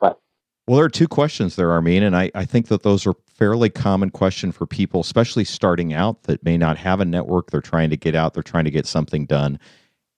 Bye. 0.00 0.12
Well, 0.68 0.76
there 0.76 0.84
are 0.84 0.88
two 0.88 1.08
questions 1.08 1.56
there, 1.56 1.72
Armin, 1.72 2.04
and 2.04 2.16
I, 2.16 2.30
I 2.36 2.44
think 2.44 2.68
that 2.68 2.84
those 2.84 3.04
are 3.04 3.14
fairly 3.26 3.68
common 3.68 4.10
question 4.10 4.52
for 4.52 4.64
people, 4.64 5.00
especially 5.00 5.42
starting 5.44 5.92
out 5.92 6.22
that 6.24 6.44
may 6.44 6.56
not 6.56 6.78
have 6.78 7.00
a 7.00 7.04
network. 7.04 7.50
They're 7.50 7.60
trying 7.60 7.90
to 7.90 7.96
get 7.96 8.14
out, 8.14 8.34
they're 8.34 8.44
trying 8.44 8.64
to 8.66 8.70
get 8.70 8.86
something 8.86 9.26
done. 9.26 9.58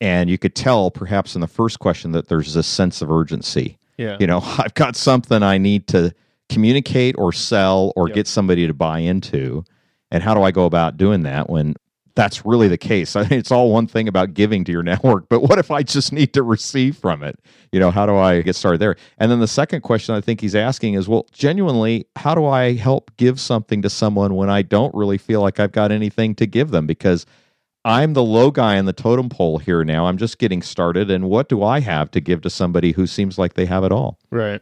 And 0.02 0.28
you 0.28 0.37
could 0.37 0.54
tell 0.54 0.90
perhaps 0.90 1.35
in 1.35 1.40
the 1.40 1.49
first 1.49 1.78
question 1.78 2.12
that 2.12 2.28
there's 2.28 2.52
this 2.52 2.66
sense 2.66 3.00
of 3.00 3.11
urgency. 3.11 3.78
Yeah. 3.97 4.18
You 4.21 4.26
know, 4.26 4.40
I've 4.59 4.75
got 4.75 4.97
something 4.97 5.42
I 5.42 5.57
need 5.57 5.87
to 5.88 6.14
communicate 6.50 7.14
or 7.18 7.33
sell 7.33 7.92
or 7.97 8.09
Yep. 8.09 8.14
get 8.14 8.26
somebody 8.26 8.66
to 8.66 8.75
buy 8.75 8.99
into. 8.99 9.64
And 10.11 10.23
how 10.23 10.35
do 10.35 10.43
I 10.43 10.50
go 10.50 10.65
about 10.65 10.97
doing 10.97 11.23
that 11.23 11.50
when 11.50 11.75
that's 12.15 12.45
really 12.45 12.69
the 12.69 12.79
case? 12.79 13.15
I 13.17 13.23
mean, 13.23 13.38
it's 13.38 13.53
all 13.53 13.71
one 13.71 13.87
thing 13.87 14.09
about 14.09 14.35
giving 14.35 14.65
to 14.65 14.73
your 14.73 14.83
network, 14.93 15.29
but 15.29 15.41
what 15.41 15.59
if 15.59 15.71
I 15.71 15.83
just 15.83 16.12
need 16.12 16.33
to 16.35 16.43
receive 16.43 16.97
from 16.97 17.23
it? 17.23 17.38
You 17.73 17.81
know, 17.81 17.91
how 17.91 18.07
do 18.07 18.17
I 18.17 18.43
get 18.43 18.57
started 18.57 18.79
there? 18.79 18.97
And 19.19 19.31
then 19.31 19.41
the 19.41 19.49
second 19.49 19.83
question 19.83 20.15
I 20.15 20.21
think 20.21 20.41
he's 20.41 20.55
asking 20.55 20.95
is, 20.95 21.09
well, 21.09 21.27
genuinely, 21.33 22.07
how 22.17 22.35
do 22.35 22.47
I 22.47 22.75
help 22.75 23.11
give 23.17 23.41
something 23.41 23.83
to 23.83 23.91
someone 23.91 24.35
when 24.35 24.50
I 24.50 24.62
don't 24.62 24.95
really 24.95 25.19
feel 25.19 25.41
like 25.41 25.61
I've 25.61 25.73
got 25.73 25.93
anything 25.93 26.35
to 26.37 26.47
give 26.47 26.71
them? 26.71 26.87
Because 26.87 27.27
I'm 27.85 28.12
the 28.12 28.23
low 28.23 28.50
guy 28.50 28.79
on 28.79 28.85
the 28.85 28.93
totem 28.93 29.29
pole 29.29 29.59
here 29.59 29.85
now. 29.85 30.07
I'm 30.07 30.19
just 30.19 30.38
getting 30.38 30.62
started. 30.62 31.11
And 31.11 31.29
what 31.31 31.49
do 31.49 31.62
I 31.62 31.81
have 31.81 32.11
to 32.11 32.21
give 32.21 32.43
to 32.43 32.50
somebody 32.50 32.93
who 32.93 33.07
seems 33.07 33.38
like 33.38 33.55
they 33.55 33.67
have 33.67 33.85
it 33.85 33.93
all? 33.93 34.19
Right. 34.31 34.61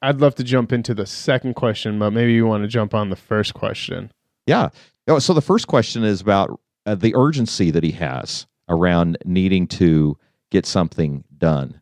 I'd 0.00 0.20
love 0.20 0.36
to 0.36 0.44
jump 0.44 0.72
into 0.72 0.94
the 0.94 1.06
second 1.06 1.54
question, 1.54 1.98
but 1.98 2.12
maybe 2.12 2.32
you 2.32 2.46
want 2.46 2.62
to 2.62 2.68
jump 2.68 2.94
on 2.94 3.10
the 3.10 3.16
first 3.16 3.54
question. 3.54 4.12
Yeah. 4.48 4.70
Oh, 5.06 5.18
so 5.18 5.34
the 5.34 5.42
first 5.42 5.66
question 5.66 6.04
is 6.04 6.22
about 6.22 6.58
uh, 6.86 6.94
the 6.94 7.14
urgency 7.14 7.70
that 7.70 7.84
he 7.84 7.92
has 7.92 8.46
around 8.68 9.18
needing 9.26 9.66
to 9.66 10.16
get 10.50 10.64
something 10.64 11.22
done. 11.36 11.80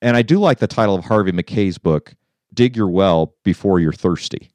And 0.00 0.16
I 0.16 0.22
do 0.22 0.38
like 0.38 0.60
the 0.60 0.68
title 0.68 0.94
of 0.94 1.04
Harvey 1.04 1.32
Mackay's 1.32 1.78
book, 1.78 2.14
Dig 2.52 2.76
Your 2.76 2.88
Well 2.88 3.34
Before 3.42 3.80
You're 3.80 3.92
Thirsty. 3.92 4.50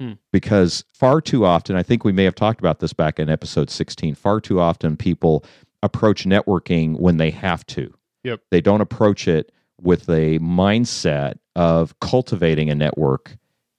Hmm. 0.00 0.12
Because 0.32 0.84
far 0.94 1.20
too 1.20 1.44
often, 1.44 1.76
I 1.76 1.82
think 1.82 2.04
we 2.04 2.12
may 2.12 2.24
have 2.24 2.34
talked 2.34 2.60
about 2.60 2.80
this 2.80 2.94
back 2.94 3.18
in 3.18 3.28
episode 3.28 3.68
16, 3.68 4.14
far 4.14 4.40
too 4.40 4.58
often 4.58 4.96
people 4.96 5.44
approach 5.82 6.24
networking 6.24 6.98
when 6.98 7.18
they 7.18 7.30
have 7.30 7.66
to. 7.66 7.92
Yep. 8.24 8.40
They 8.50 8.62
don't 8.62 8.80
approach 8.80 9.28
it 9.28 9.52
with 9.78 10.08
a 10.08 10.38
mindset 10.38 11.34
of 11.54 11.98
cultivating 12.00 12.70
a 12.70 12.74
network 12.74 13.36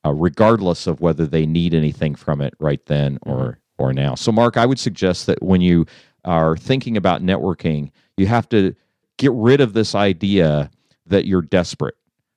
uh, 0.07 0.13
regardless 0.13 0.87
of 0.87 1.01
whether 1.01 1.25
they 1.25 1.45
need 1.45 1.73
anything 1.73 2.15
from 2.15 2.41
it 2.41 2.53
right 2.59 2.85
then 2.85 3.19
or 3.23 3.59
or 3.77 3.93
now. 3.93 4.15
So, 4.15 4.31
Mark, 4.31 4.57
I 4.57 4.65
would 4.65 4.79
suggest 4.79 5.27
that 5.27 5.41
when 5.43 5.61
you 5.61 5.85
are 6.25 6.57
thinking 6.57 6.97
about 6.97 7.21
networking, 7.21 7.91
you 8.15 8.25
have 8.25 8.49
to 8.49 8.73
get 9.17 9.31
rid 9.33 9.61
of 9.61 9.73
this 9.73 9.93
idea 9.93 10.71
that 11.05 11.25
you're 11.25 11.41
desperate. 11.41 11.95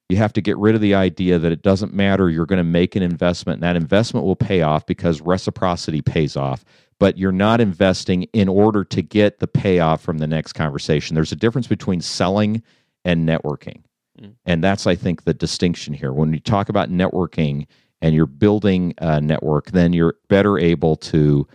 You 0.08 0.16
have 0.16 0.32
to 0.34 0.40
get 0.40 0.58
rid 0.58 0.74
of 0.74 0.80
the 0.80 0.94
idea 0.94 1.38
that 1.38 1.52
it 1.52 1.62
doesn't 1.62 1.94
matter. 1.94 2.28
You're 2.28 2.46
going 2.46 2.58
to 2.58 2.64
make 2.64 2.96
an 2.96 3.02
investment, 3.02 3.56
and 3.58 3.62
that 3.62 3.76
investment 3.76 4.26
will 4.26 4.36
pay 4.36 4.62
off 4.62 4.84
because 4.84 5.20
reciprocity 5.20 6.02
pays 6.02 6.36
off. 6.36 6.64
But 6.98 7.16
you're 7.16 7.32
not 7.32 7.60
investing 7.60 8.24
in 8.34 8.48
order 8.48 8.84
to 8.84 9.02
get 9.02 9.38
the 9.38 9.46
payoff 9.46 10.02
from 10.02 10.18
the 10.18 10.26
next 10.26 10.52
conversation. 10.52 11.14
There's 11.14 11.32
a 11.32 11.36
difference 11.36 11.68
between 11.68 12.00
selling 12.00 12.62
and 13.04 13.26
networking. 13.26 13.82
Mm. 14.20 14.34
And 14.44 14.64
that's, 14.64 14.86
I 14.86 14.94
think, 14.94 15.24
the 15.24 15.34
distinction 15.34 15.94
here. 15.94 16.12
When 16.12 16.32
you 16.32 16.40
talk 16.40 16.68
about 16.68 16.90
networking 16.90 17.66
and 18.02 18.14
you're 18.14 18.26
building 18.26 18.94
a 18.98 19.20
network, 19.20 19.70
then 19.70 19.92
you're 19.92 20.14
better 20.28 20.58
able 20.58 20.96
to, 20.96 21.46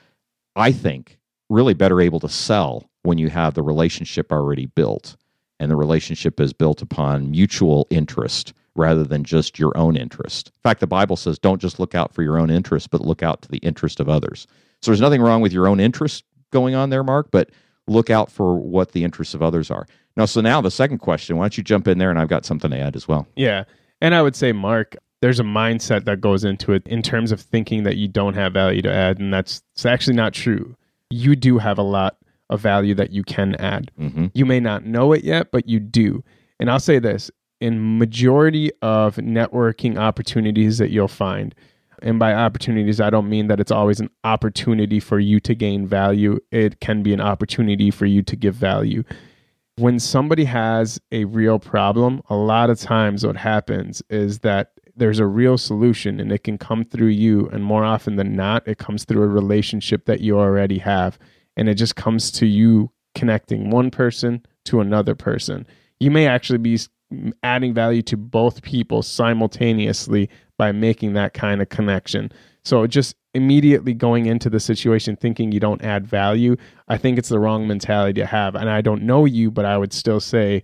I 0.55 0.71
think, 0.71 1.19
really 1.49 1.73
better 1.73 2.01
able 2.01 2.19
to 2.21 2.29
sell 2.29 2.89
when 3.03 3.17
you 3.17 3.29
have 3.29 3.53
the 3.53 3.63
relationship 3.63 4.31
already 4.31 4.65
built. 4.65 5.15
And 5.59 5.71
the 5.71 5.75
relationship 5.75 6.39
is 6.39 6.53
built 6.53 6.81
upon 6.81 7.31
mutual 7.31 7.87
interest 7.89 8.53
rather 8.75 9.05
than 9.05 9.23
just 9.23 9.57
your 9.57 9.75
own 9.77 9.95
interest. 9.95 10.49
In 10.49 10.61
fact, 10.61 10.81
the 10.81 10.87
Bible 10.87 11.15
says 11.15 11.39
don't 11.39 11.61
just 11.61 11.79
look 11.79 11.95
out 11.95 12.13
for 12.13 12.23
your 12.23 12.37
own 12.37 12.49
interest, 12.49 12.89
but 12.89 13.01
look 13.01 13.23
out 13.23 13.41
to 13.43 13.49
the 13.49 13.59
interest 13.59 13.99
of 13.99 14.09
others. 14.09 14.47
So 14.81 14.91
there's 14.91 15.01
nothing 15.01 15.21
wrong 15.21 15.41
with 15.41 15.53
your 15.53 15.67
own 15.67 15.79
interest 15.79 16.25
going 16.51 16.75
on 16.75 16.89
there, 16.89 17.03
Mark, 17.03 17.29
but 17.31 17.49
look 17.87 18.09
out 18.09 18.31
for 18.31 18.57
what 18.57 18.91
the 18.91 19.03
interests 19.03 19.33
of 19.33 19.41
others 19.41 19.71
are. 19.71 19.87
Now, 20.17 20.25
so 20.25 20.41
now 20.41 20.61
the 20.61 20.71
second 20.71 20.99
question, 20.99 21.37
why 21.37 21.43
don't 21.43 21.57
you 21.57 21.63
jump 21.63 21.87
in 21.87 21.97
there 21.97 22.09
and 22.09 22.19
I've 22.19 22.29
got 22.29 22.45
something 22.45 22.71
to 22.71 22.79
add 22.79 22.95
as 22.95 23.07
well. 23.07 23.27
Yeah. 23.35 23.65
And 24.01 24.15
I 24.15 24.21
would 24.21 24.35
say, 24.35 24.51
Mark, 24.51 24.95
there's 25.21 25.39
a 25.39 25.43
mindset 25.43 26.05
that 26.05 26.21
goes 26.21 26.43
into 26.43 26.71
it 26.73 26.85
in 26.87 27.01
terms 27.01 27.31
of 27.31 27.41
thinking 27.41 27.83
that 27.83 27.97
you 27.97 28.07
don't 28.07 28.35
have 28.35 28.53
value 28.53 28.81
to 28.81 28.93
add. 28.93 29.19
And 29.19 29.33
that's 29.33 29.61
it's 29.73 29.85
actually 29.85 30.15
not 30.15 30.33
true. 30.33 30.75
You 31.09 31.35
do 31.35 31.57
have 31.57 31.77
a 31.77 31.83
lot 31.83 32.17
of 32.49 32.61
value 32.61 32.93
that 32.95 33.11
you 33.11 33.23
can 33.23 33.55
add. 33.55 33.91
Mm-hmm. 33.99 34.27
You 34.33 34.45
may 34.45 34.59
not 34.59 34.85
know 34.85 35.13
it 35.13 35.23
yet, 35.23 35.51
but 35.51 35.67
you 35.67 35.79
do. 35.79 36.23
And 36.59 36.69
I'll 36.69 36.79
say 36.79 36.99
this 36.99 37.31
in 37.59 37.97
majority 37.97 38.71
of 38.81 39.15
networking 39.17 39.97
opportunities 39.97 40.77
that 40.77 40.91
you'll 40.91 41.07
find, 41.07 41.55
and 42.01 42.19
by 42.19 42.33
opportunities, 42.33 42.99
I 42.99 43.09
don't 43.09 43.29
mean 43.29 43.47
that 43.47 43.59
it's 43.59 43.71
always 43.71 43.99
an 43.99 44.09
opportunity 44.23 44.99
for 44.99 45.19
you 45.19 45.39
to 45.39 45.55
gain 45.55 45.87
value. 45.87 46.39
It 46.51 46.81
can 46.81 47.01
be 47.01 47.13
an 47.13 47.21
opportunity 47.21 47.89
for 47.89 48.05
you 48.05 48.21
to 48.23 48.35
give 48.35 48.53
value. 48.53 49.03
When 49.77 49.99
somebody 49.99 50.45
has 50.45 51.01
a 51.11 51.25
real 51.25 51.59
problem, 51.59 52.21
a 52.29 52.35
lot 52.35 52.69
of 52.69 52.79
times 52.79 53.25
what 53.25 53.35
happens 53.35 54.01
is 54.09 54.39
that 54.39 54.71
there's 54.95 55.19
a 55.19 55.25
real 55.25 55.57
solution 55.57 56.21
and 56.21 56.31
it 56.31 56.45
can 56.45 56.57
come 56.57 56.85
through 56.85 57.09
you. 57.09 57.49
And 57.49 57.63
more 57.63 57.83
often 57.83 58.15
than 58.15 58.35
not, 58.35 58.65
it 58.67 58.77
comes 58.77 59.03
through 59.03 59.23
a 59.23 59.27
relationship 59.27 60.05
that 60.05 60.21
you 60.21 60.39
already 60.39 60.77
have. 60.77 61.19
And 61.57 61.67
it 61.67 61.73
just 61.73 61.97
comes 61.97 62.31
to 62.33 62.45
you 62.45 62.89
connecting 63.15 63.69
one 63.69 63.91
person 63.91 64.45
to 64.65 64.79
another 64.79 65.13
person. 65.13 65.67
You 65.99 66.09
may 66.09 66.27
actually 66.27 66.59
be 66.59 66.79
adding 67.43 67.73
value 67.73 68.01
to 68.03 68.17
both 68.17 68.61
people 68.61 69.03
simultaneously 69.03 70.29
by 70.57 70.71
making 70.71 71.13
that 71.13 71.33
kind 71.33 71.61
of 71.61 71.67
connection. 71.67 72.31
So 72.63 72.87
just 72.87 73.15
immediately 73.35 73.93
going 73.93 74.25
into 74.25 74.49
the 74.49 74.59
situation 74.59 75.15
thinking 75.15 75.51
you 75.51 75.59
don't 75.59 75.83
add 75.83 76.07
value, 76.07 76.55
I 76.87 76.97
think 76.97 77.17
it's 77.19 77.29
the 77.29 77.39
wrong 77.39 77.67
mentality 77.67 78.19
to 78.21 78.25
have. 78.25 78.55
And 78.55 78.69
I 78.69 78.81
don't 78.81 79.03
know 79.03 79.25
you, 79.25 79.51
but 79.51 79.65
I 79.65 79.77
would 79.77 79.93
still 79.93 80.19
say 80.19 80.63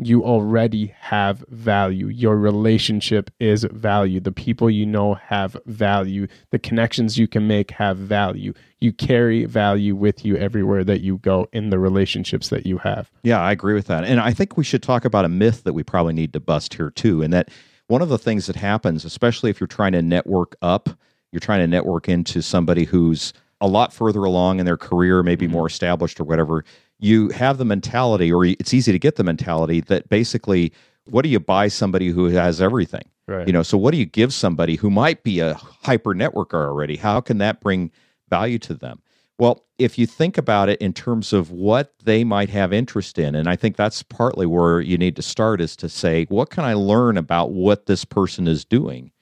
you 0.00 0.24
already 0.24 0.94
have 1.00 1.44
value. 1.48 2.06
Your 2.06 2.36
relationship 2.36 3.30
is 3.40 3.64
value. 3.64 4.20
The 4.20 4.32
people 4.32 4.70
you 4.70 4.86
know 4.86 5.14
have 5.14 5.56
value. 5.66 6.28
The 6.50 6.58
connections 6.58 7.18
you 7.18 7.26
can 7.26 7.48
make 7.48 7.72
have 7.72 7.96
value. 7.96 8.52
You 8.78 8.92
carry 8.92 9.44
value 9.44 9.96
with 9.96 10.24
you 10.24 10.36
everywhere 10.36 10.84
that 10.84 11.00
you 11.00 11.18
go 11.18 11.48
in 11.52 11.70
the 11.70 11.80
relationships 11.80 12.48
that 12.50 12.64
you 12.64 12.78
have. 12.78 13.10
Yeah, 13.24 13.40
I 13.40 13.50
agree 13.50 13.74
with 13.74 13.86
that. 13.86 14.04
And 14.04 14.20
I 14.20 14.32
think 14.32 14.56
we 14.56 14.64
should 14.64 14.84
talk 14.84 15.04
about 15.04 15.24
a 15.24 15.28
myth 15.28 15.64
that 15.64 15.72
we 15.72 15.82
probably 15.82 16.14
need 16.14 16.32
to 16.32 16.40
bust 16.40 16.74
here 16.74 16.90
too. 16.90 17.22
And 17.22 17.32
that 17.32 17.50
one 17.88 18.02
of 18.02 18.08
the 18.08 18.18
things 18.18 18.46
that 18.46 18.56
happens, 18.56 19.04
especially 19.04 19.50
if 19.50 19.58
you're 19.58 19.66
trying 19.66 19.92
to 19.92 20.02
network 20.02 20.54
up, 20.62 20.90
you're 21.32 21.40
trying 21.40 21.60
to 21.60 21.66
network 21.66 22.08
into 22.08 22.42
somebody 22.42 22.84
who's 22.84 23.32
a 23.60 23.66
lot 23.66 23.92
further 23.92 24.24
along 24.24 24.60
in 24.60 24.66
their 24.66 24.76
career, 24.76 25.22
maybe 25.22 25.46
mm-hmm. 25.46 25.54
more 25.54 25.66
established 25.66 26.20
or 26.20 26.24
whatever, 26.24 26.64
you 26.98 27.28
have 27.30 27.58
the 27.58 27.64
mentality, 27.64 28.32
or 28.32 28.44
it's 28.44 28.74
easy 28.74 28.92
to 28.92 28.98
get 28.98 29.16
the 29.16 29.24
mentality 29.24 29.80
that 29.82 30.08
basically, 30.08 30.72
what 31.04 31.22
do 31.22 31.28
you 31.28 31.40
buy 31.40 31.68
somebody 31.68 32.08
who 32.08 32.26
has 32.26 32.60
everything? 32.60 33.04
Right. 33.26 33.46
You 33.46 33.52
know, 33.52 33.62
so 33.62 33.76
what 33.76 33.92
do 33.92 33.98
you 33.98 34.06
give 34.06 34.32
somebody 34.32 34.76
who 34.76 34.90
might 34.90 35.22
be 35.22 35.40
a 35.40 35.54
hyper 35.54 36.14
networker 36.14 36.66
already? 36.66 36.96
How 36.96 37.20
can 37.20 37.38
that 37.38 37.60
bring 37.60 37.90
value 38.28 38.58
to 38.60 38.74
them? 38.74 39.00
Well, 39.38 39.64
if 39.78 39.98
you 39.98 40.06
think 40.06 40.36
about 40.36 40.68
it 40.68 40.80
in 40.80 40.92
terms 40.92 41.32
of 41.32 41.52
what 41.52 41.94
they 42.02 42.24
might 42.24 42.50
have 42.50 42.72
interest 42.72 43.18
in, 43.18 43.36
and 43.36 43.48
I 43.48 43.54
think 43.54 43.76
that's 43.76 44.02
partly 44.02 44.46
where 44.46 44.80
you 44.80 44.98
need 44.98 45.14
to 45.16 45.22
start 45.22 45.60
is 45.60 45.76
to 45.76 45.88
say, 45.88 46.24
what 46.28 46.50
can 46.50 46.64
I 46.64 46.74
learn 46.74 47.16
about 47.16 47.52
what 47.52 47.86
this 47.86 48.04
person 48.04 48.48
is 48.48 48.64
doing? 48.64 49.12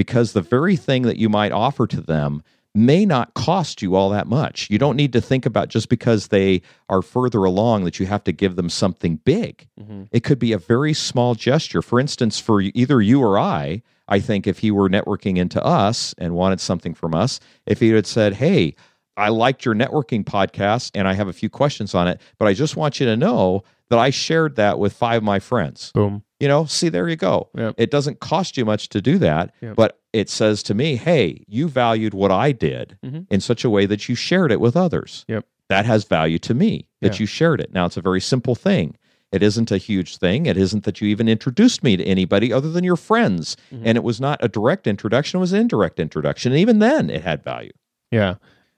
Because 0.00 0.32
the 0.32 0.40
very 0.40 0.76
thing 0.76 1.02
that 1.02 1.18
you 1.18 1.28
might 1.28 1.52
offer 1.52 1.86
to 1.86 2.00
them 2.00 2.42
may 2.74 3.04
not 3.04 3.34
cost 3.34 3.82
you 3.82 3.94
all 3.94 4.08
that 4.08 4.26
much. 4.26 4.66
You 4.70 4.78
don't 4.78 4.96
need 4.96 5.12
to 5.12 5.20
think 5.20 5.44
about 5.44 5.68
just 5.68 5.90
because 5.90 6.28
they 6.28 6.62
are 6.88 7.02
further 7.02 7.44
along 7.44 7.84
that 7.84 8.00
you 8.00 8.06
have 8.06 8.24
to 8.24 8.32
give 8.32 8.56
them 8.56 8.70
something 8.70 9.16
big. 9.16 9.68
Mm-hmm. 9.78 10.04
It 10.10 10.24
could 10.24 10.38
be 10.38 10.52
a 10.52 10.58
very 10.58 10.94
small 10.94 11.34
gesture. 11.34 11.82
For 11.82 12.00
instance, 12.00 12.38
for 12.38 12.62
either 12.62 13.02
you 13.02 13.20
or 13.20 13.38
I, 13.38 13.82
I 14.08 14.20
think 14.20 14.46
if 14.46 14.60
he 14.60 14.70
were 14.70 14.88
networking 14.88 15.36
into 15.36 15.62
us 15.62 16.14
and 16.16 16.34
wanted 16.34 16.62
something 16.62 16.94
from 16.94 17.14
us, 17.14 17.38
if 17.66 17.80
he 17.80 17.90
had 17.90 18.06
said, 18.06 18.32
Hey, 18.32 18.76
I 19.18 19.28
liked 19.28 19.66
your 19.66 19.74
networking 19.74 20.24
podcast 20.24 20.92
and 20.94 21.06
I 21.06 21.12
have 21.12 21.28
a 21.28 21.34
few 21.34 21.50
questions 21.50 21.94
on 21.94 22.08
it, 22.08 22.22
but 22.38 22.48
I 22.48 22.54
just 22.54 22.74
want 22.74 23.00
you 23.00 23.04
to 23.04 23.18
know 23.18 23.64
that 23.90 23.98
I 23.98 24.10
shared 24.10 24.56
that 24.56 24.78
with 24.78 24.92
five 24.94 25.18
of 25.18 25.22
my 25.24 25.38
friends. 25.38 25.90
Boom. 25.92 26.22
You 26.38 26.48
know, 26.48 26.64
see, 26.64 26.88
there 26.88 27.08
you 27.08 27.16
go. 27.16 27.50
Yep. 27.56 27.74
It 27.76 27.90
doesn't 27.90 28.20
cost 28.20 28.56
you 28.56 28.64
much 28.64 28.88
to 28.90 29.02
do 29.02 29.18
that, 29.18 29.52
Yep. 29.60 29.76
but 29.76 29.98
it 30.12 30.30
says 30.30 30.62
to 30.64 30.74
me, 30.74 30.96
hey, 30.96 31.44
you 31.46 31.68
valued 31.68 32.14
what 32.14 32.30
I 32.30 32.52
did 32.52 32.96
Mhm. 33.04 33.26
in 33.30 33.40
such 33.40 33.64
a 33.64 33.70
way 33.70 33.84
that 33.86 34.08
you 34.08 34.14
shared 34.14 34.50
it 34.50 34.60
with 34.60 34.76
others. 34.76 35.24
Yep. 35.28 35.44
That 35.68 35.84
has 35.86 36.04
value 36.04 36.38
to 36.40 36.54
me 36.54 36.88
that 37.02 37.14
Yeah. 37.14 37.20
you 37.22 37.26
shared 37.26 37.60
it. 37.60 37.72
Now, 37.74 37.86
it's 37.86 37.96
a 37.96 38.00
very 38.00 38.20
simple 38.20 38.54
thing. 38.54 38.96
It 39.32 39.42
isn't 39.42 39.70
a 39.70 39.76
huge 39.76 40.16
thing. 40.16 40.46
It 40.46 40.56
isn't 40.56 40.82
that 40.84 41.00
you 41.00 41.06
even 41.08 41.28
introduced 41.28 41.84
me 41.84 41.96
to 41.96 42.04
anybody 42.04 42.52
other 42.52 42.70
than 42.70 42.82
your 42.82 42.96
friends. 42.96 43.56
Mhm. 43.72 43.82
And 43.84 43.96
it 43.96 44.02
was 44.02 44.20
not 44.20 44.42
a 44.42 44.48
direct 44.48 44.86
introduction, 44.88 45.38
it 45.38 45.40
was 45.40 45.52
an 45.52 45.60
indirect 45.60 46.00
introduction. 46.00 46.50
And 46.52 46.60
even 46.60 46.78
then, 46.80 47.10
it 47.10 47.22
had 47.22 47.44
value. 47.44 47.70
Yeah. 48.10 48.36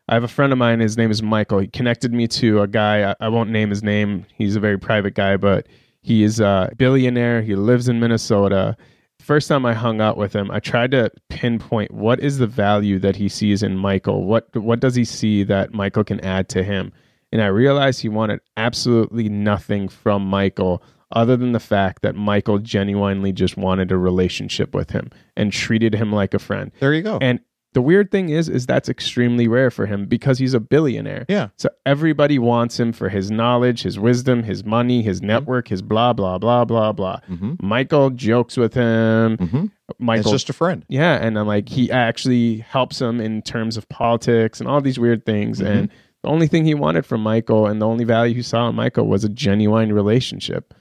I 0.09 0.15
have 0.15 0.25
a 0.25 0.29
friend 0.29 0.53
of 0.53 0.59
mine. 0.59 0.81
His 0.81 0.97
name 0.97 1.11
is 1.11 1.23
Michael. 1.23 1.61
He 1.61 1.69
connected 1.69 2.13
me 2.13 2.27
to 2.29 2.63
a 2.63 2.69
guy. 2.69 3.11
I, 3.11 3.15
I 3.21 3.29
won't 3.29 3.51
name 3.51 3.71
his 3.71 3.83
name. 3.83 4.27
He's 4.37 4.57
a 4.57 4.61
very 4.61 4.79
private 4.79 5.15
guy, 5.15 5.37
but 5.37 5.67
he 6.03 6.23
is 6.23 6.41
a 6.41 6.71
billionaire. 6.77 7.43
He 7.43 7.55
lives 7.55 7.89
in 7.89 8.01
Minnesota. 8.01 8.77
First 9.21 9.49
time 9.49 9.65
I 9.65 9.73
hung 9.73 10.01
out 10.01 10.17
with 10.17 10.35
him, 10.35 10.51
I 10.51 10.59
tried 10.59 10.91
to 10.91 11.11
pinpoint 11.29 11.93
what 11.93 12.19
is 12.19 12.39
the 12.39 12.47
value 12.49 12.99
that 12.99 13.15
he 13.15 13.29
sees 13.29 13.63
in 13.63 13.77
Michael. 13.77 14.25
What 14.25 14.55
what 14.57 14.81
does 14.81 14.97
he 14.97 15.05
see 15.05 15.45
that 15.45 15.73
Michael 15.73 16.03
can 16.03 16.19
add 16.21 16.49
to 16.51 16.65
him? 16.65 16.93
And 17.31 17.41
I 17.41 17.47
realized 17.47 18.03
he 18.03 18.09
wanted 18.09 18.41
absolutely 18.57 19.29
nothing 19.29 19.89
from 19.89 20.27
Michael 20.27 20.83
other 21.13 21.37
than 21.37 21.53
the 21.53 21.61
fact 21.61 22.03
that 22.03 22.17
Michael 22.17 22.59
genuinely 22.59 23.33
just 23.33 23.57
wanted 23.57 23.93
a 23.93 23.97
relationship 23.97 24.75
with 24.75 24.91
him 24.91 25.11
and 25.37 25.53
treated 25.53 25.95
him 25.95 26.13
like 26.13 26.35
a 26.35 26.39
friend. 26.39 26.73
There 26.81 26.93
you 26.93 27.03
go. 27.03 27.19
And 27.21 27.41
the 27.75 27.83
weird 27.83 28.11
thing 28.11 28.29
is, 28.29 28.49
is 28.49 28.67
that's 28.67 28.89
extremely 28.89 29.49
rare 29.49 29.71
for 29.71 29.87
him 29.87 30.07
because 30.07 30.39
he's 30.39 30.55
a 30.55 30.61
billionaire. 30.61 31.25
yeah. 31.29 31.49
So 31.57 31.69
everybody 31.87 32.39
wants 32.39 32.79
him 32.79 32.93
for 32.93 33.09
his 33.09 33.31
knowledge, 33.31 33.83
his 33.83 33.99
wisdom, 33.99 34.43
his 34.43 34.65
money, 34.65 35.03
his 35.03 35.23
network, 35.23 35.69
his 35.69 35.81
blah 35.83 36.13
blah 36.13 36.39
blah 36.39 36.65
blah 36.65 36.93
blah. 36.93 37.21
hmm 37.27 37.55
Michael 37.63 38.11
jokes 38.11 38.57
with 38.57 38.75
him. 38.75 39.37
hmm 39.39 39.67
Michael, 39.99 40.23
It's 40.23 40.31
just 40.31 40.51
a 40.51 40.53
friend. 40.55 40.85
yeah, 40.89 41.15
and 41.25 41.39
I'm 41.39 41.47
like 41.47 41.69
he 41.69 41.91
actually 41.91 42.59
helps 42.59 43.01
him 43.01 43.21
in 43.21 43.43
terms 43.43 43.77
of 43.77 43.89
politics 43.89 44.59
and 44.61 44.69
all 44.69 44.81
these 44.81 44.99
weird 44.99 45.25
things. 45.27 45.61
Mhm. 45.61 45.67
And 45.67 45.89
the 46.23 46.29
only 46.31 46.47
thing 46.47 46.65
he 46.65 46.75
wanted 46.75 47.05
from 47.05 47.23
Michael 47.23 47.67
and 47.67 47.81
the 47.83 47.87
only 47.87 48.05
value 48.05 48.35
he 48.35 48.43
saw 48.43 48.69
in 48.69 48.75
Michael 48.75 49.07
was 49.07 49.25
a 49.25 49.29
genuine 49.29 49.93
relationship. 49.93 50.73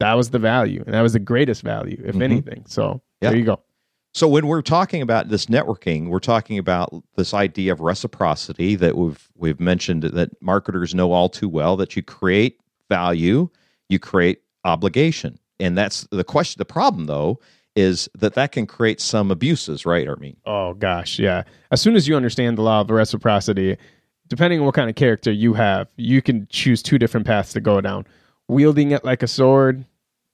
That 0.00 0.14
was 0.14 0.30
the 0.30 0.38
value, 0.38 0.82
and 0.86 0.94
that 0.94 1.02
was 1.02 1.12
the 1.12 1.18
greatest 1.20 1.62
value, 1.62 2.02
if 2.04 2.14
Mhm. 2.16 2.22
anything. 2.22 2.62
So 2.66 3.02
Yeah. 3.20 3.30
there 3.30 3.38
you 3.38 3.44
go. 3.44 3.60
So 4.12 4.26
when 4.26 4.48
we're 4.48 4.62
talking 4.62 5.02
about 5.02 5.28
this 5.28 5.46
networking, 5.46 6.08
we're 6.08 6.18
talking 6.18 6.58
about 6.58 6.92
this 7.16 7.32
idea 7.32 7.72
of 7.72 7.80
reciprocity 7.80 8.74
that 8.76 8.96
we've 8.96 9.28
we've 9.36 9.60
mentioned 9.60 10.02
that 10.02 10.30
marketers 10.42 10.94
know 10.94 11.12
all 11.12 11.28
too 11.28 11.48
well 11.48 11.76
that 11.76 11.94
you 11.94 12.02
create 12.02 12.60
value, 12.88 13.48
you 13.88 13.98
create 14.00 14.42
obligation. 14.64 15.38
And 15.60 15.78
that's 15.78 16.08
the 16.10 16.24
question 16.24 16.58
the 16.58 16.64
problem 16.64 17.06
though 17.06 17.38
is 17.76 18.08
that 18.18 18.34
that 18.34 18.50
can 18.50 18.66
create 18.66 19.00
some 19.00 19.30
abuses, 19.30 19.86
right, 19.86 20.08
Armin? 20.08 20.36
Oh 20.44 20.74
gosh, 20.74 21.20
yeah. 21.20 21.44
As 21.70 21.80
soon 21.80 21.94
as 21.94 22.08
you 22.08 22.16
understand 22.16 22.58
the 22.58 22.62
law 22.62 22.80
of 22.80 22.90
reciprocity, 22.90 23.76
depending 24.26 24.58
on 24.58 24.66
what 24.66 24.74
kind 24.74 24.90
of 24.90 24.96
character 24.96 25.30
you 25.30 25.54
have, 25.54 25.88
you 25.96 26.20
can 26.20 26.48
choose 26.50 26.82
two 26.82 26.98
different 26.98 27.26
paths 27.28 27.52
to 27.52 27.60
go 27.60 27.80
down: 27.80 28.06
wielding 28.48 28.90
it 28.90 29.04
like 29.04 29.22
a 29.22 29.28
sword, 29.28 29.84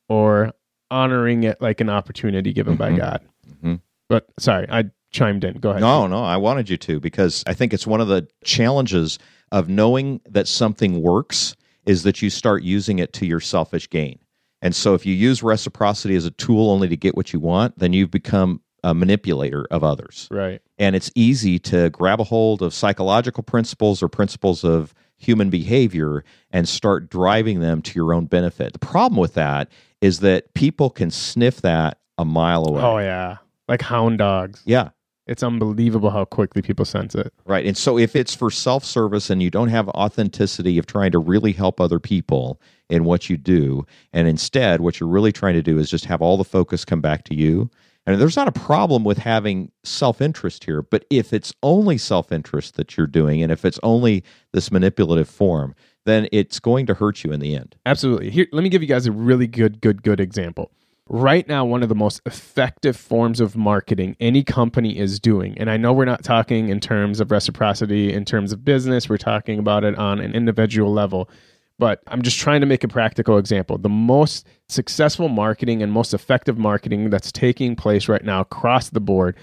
or 0.08 0.52
honoring 0.90 1.42
it 1.44 1.60
like 1.60 1.82
an 1.82 1.90
opportunity 1.90 2.54
given 2.54 2.76
by 2.76 2.90
Mhm. 2.90 2.96
God. 2.96 3.20
Mhm. 3.48 3.80
But 4.08 4.26
sorry, 4.38 4.66
I 4.70 4.84
chimed 5.10 5.44
in. 5.44 5.58
Go 5.58 5.70
ahead. 5.70 5.80
No, 5.80 6.06
no, 6.06 6.22
I 6.22 6.36
wanted 6.36 6.68
you 6.68 6.76
to 6.78 7.00
because 7.00 7.42
I 7.46 7.54
think 7.54 7.72
it's 7.72 7.86
one 7.86 8.00
of 8.00 8.08
the 8.08 8.28
challenges 8.44 9.18
of 9.52 9.68
knowing 9.68 10.20
that 10.28 10.48
something 10.48 11.02
works 11.02 11.56
is 11.86 12.02
that 12.02 12.20
you 12.20 12.30
start 12.30 12.62
using 12.62 12.98
it 12.98 13.12
to 13.14 13.26
your 13.26 13.40
selfish 13.40 13.88
gain. 13.88 14.18
And 14.62 14.74
so 14.74 14.94
if 14.94 15.06
you 15.06 15.14
use 15.14 15.42
reciprocity 15.42 16.16
as 16.16 16.24
a 16.24 16.30
tool 16.32 16.70
only 16.70 16.88
to 16.88 16.96
get 16.96 17.16
what 17.16 17.32
you 17.32 17.40
want, 17.40 17.78
then 17.78 17.92
you've 17.92 18.10
become 18.10 18.60
a 18.82 18.94
manipulator 18.94 19.66
of 19.70 19.84
others. 19.84 20.28
Right. 20.30 20.60
And 20.78 20.96
it's 20.96 21.10
easy 21.14 21.58
to 21.60 21.90
grab 21.90 22.20
a 22.20 22.24
hold 22.24 22.62
of 22.62 22.74
psychological 22.74 23.42
principles 23.42 24.02
or 24.02 24.08
principles 24.08 24.64
of 24.64 24.94
human 25.16 25.50
behavior 25.50 26.24
and 26.50 26.68
start 26.68 27.08
driving 27.08 27.60
them 27.60 27.82
to 27.82 27.94
your 27.94 28.12
own 28.12 28.26
benefit. 28.26 28.72
The 28.72 28.78
problem 28.78 29.18
with 29.18 29.34
that 29.34 29.70
is 30.00 30.20
that 30.20 30.52
people 30.54 30.90
can 30.90 31.10
sniff 31.10 31.62
that 31.62 31.98
a 32.18 32.24
mile 32.24 32.66
away. 32.66 32.82
Oh 32.82 32.98
yeah, 32.98 33.38
like 33.68 33.82
hound 33.82 34.18
dogs. 34.18 34.62
yeah. 34.64 34.90
It's 35.26 35.42
unbelievable 35.42 36.10
how 36.10 36.24
quickly 36.24 36.62
people 36.62 36.84
sense 36.84 37.16
it. 37.16 37.32
Right. 37.46 37.66
And 37.66 37.76
so 37.76 37.98
if 37.98 38.14
it's 38.14 38.32
for 38.32 38.48
self 38.48 38.84
service 38.84 39.28
and 39.28 39.42
you 39.42 39.50
don't 39.50 39.70
have 39.70 39.88
authenticity 39.88 40.78
of 40.78 40.86
trying 40.86 41.10
to 41.10 41.18
really 41.18 41.50
help 41.50 41.80
other 41.80 41.98
people 41.98 42.60
in 42.88 43.02
what 43.02 43.28
you 43.28 43.36
do, 43.36 43.84
and 44.12 44.28
instead 44.28 44.80
what 44.82 45.00
you're 45.00 45.08
really 45.08 45.32
trying 45.32 45.54
to 45.54 45.62
do 45.62 45.78
is 45.78 45.90
just 45.90 46.04
have 46.04 46.22
all 46.22 46.36
the 46.36 46.44
focus 46.44 46.84
come 46.84 47.00
back 47.00 47.24
to 47.24 47.34
you. 47.34 47.68
And 48.06 48.20
there's 48.20 48.36
not 48.36 48.46
a 48.46 48.52
problem 48.52 49.02
with 49.02 49.18
having 49.18 49.72
self 49.82 50.20
interest 50.20 50.62
here, 50.62 50.80
but 50.80 51.04
if 51.10 51.32
it's 51.32 51.52
only 51.64 51.98
self 51.98 52.30
interest 52.30 52.76
that 52.76 52.96
you're 52.96 53.08
doing, 53.08 53.42
and 53.42 53.50
if 53.50 53.64
it's 53.64 53.80
only 53.82 54.22
this 54.52 54.70
manipulative 54.70 55.28
form, 55.28 55.74
then 56.04 56.28
it's 56.30 56.60
going 56.60 56.86
to 56.86 56.94
hurt 56.94 57.24
you 57.24 57.32
in 57.32 57.40
the 57.40 57.56
end. 57.56 57.74
Absolutely. 57.84 58.30
Here, 58.30 58.46
let 58.52 58.62
me 58.62 58.68
give 58.68 58.80
you 58.80 58.86
guys 58.86 59.06
a 59.06 59.12
really 59.12 59.48
good, 59.48 59.80
good, 59.80 60.04
good 60.04 60.20
example. 60.20 60.70
Right 61.08 61.46
now, 61.46 61.64
one 61.64 61.84
of 61.84 61.88
the 61.88 61.94
most 61.94 62.20
effective 62.26 62.96
forms 62.96 63.38
of 63.38 63.56
marketing 63.56 64.16
any 64.18 64.42
company 64.42 64.98
is 64.98 65.20
doing, 65.20 65.56
and 65.56 65.70
I 65.70 65.76
know 65.76 65.92
we're 65.92 66.04
not 66.04 66.24
talking 66.24 66.68
in 66.68 66.80
terms 66.80 67.20
of 67.20 67.30
reciprocity, 67.30 68.12
in 68.12 68.24
terms 68.24 68.50
of 68.52 68.64
business, 68.64 69.08
we're 69.08 69.16
talking 69.16 69.60
about 69.60 69.84
it 69.84 69.96
on 69.96 70.18
an 70.18 70.34
individual 70.34 70.92
level, 70.92 71.30
but 71.78 72.02
I'm 72.08 72.22
just 72.22 72.40
trying 72.40 72.60
to 72.60 72.66
make 72.66 72.82
a 72.82 72.88
practical 72.88 73.38
example. 73.38 73.78
The 73.78 73.88
most 73.88 74.48
successful 74.68 75.28
marketing 75.28 75.80
and 75.80 75.92
most 75.92 76.12
effective 76.12 76.58
marketing 76.58 77.08
that's 77.10 77.30
taking 77.30 77.76
place 77.76 78.08
right 78.08 78.24
now 78.24 78.40
across 78.40 78.90
the 78.90 79.00
board, 79.00 79.36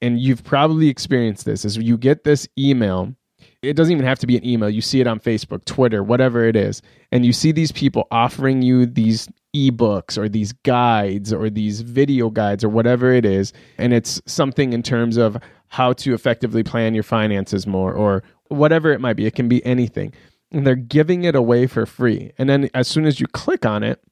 and 0.00 0.18
you've 0.18 0.42
probably 0.42 0.88
experienced 0.88 1.44
this, 1.44 1.66
is 1.66 1.76
you 1.76 1.98
get 1.98 2.24
this 2.24 2.48
email 2.58 3.14
it 3.62 3.74
doesn't 3.74 3.92
even 3.92 4.06
have 4.06 4.18
to 4.18 4.26
be 4.26 4.36
an 4.36 4.46
email. 4.46 4.70
You 4.70 4.80
see 4.80 5.00
it 5.00 5.06
on 5.06 5.20
Facebook, 5.20 5.64
Twitter, 5.64 6.02
whatever 6.02 6.44
it 6.44 6.56
is. 6.56 6.82
And 7.12 7.26
you 7.26 7.32
see 7.32 7.52
these 7.52 7.72
people 7.72 8.06
offering 8.10 8.62
you 8.62 8.86
these 8.86 9.28
ebooks 9.54 10.16
or 10.16 10.28
these 10.28 10.52
guides 10.52 11.32
or 11.32 11.50
these 11.50 11.80
video 11.80 12.30
guides 12.30 12.62
or 12.62 12.68
whatever 12.68 13.12
it 13.12 13.24
is. 13.24 13.52
And 13.78 13.92
it's 13.92 14.20
something 14.26 14.72
in 14.72 14.82
terms 14.82 15.16
of 15.16 15.36
how 15.68 15.92
to 15.94 16.14
effectively 16.14 16.62
plan 16.62 16.94
your 16.94 17.02
finances 17.02 17.66
more 17.66 17.92
or 17.92 18.22
whatever 18.48 18.92
it 18.92 19.00
might 19.00 19.16
be. 19.16 19.26
It 19.26 19.34
can 19.34 19.48
be 19.48 19.64
anything. 19.64 20.12
And 20.52 20.66
they're 20.66 20.74
giving 20.74 21.24
it 21.24 21.34
away 21.34 21.66
for 21.66 21.86
free. 21.86 22.32
And 22.38 22.48
then 22.48 22.70
as 22.74 22.88
soon 22.88 23.06
as 23.06 23.20
you 23.20 23.26
click 23.28 23.64
on 23.64 23.82
it, 23.82 24.02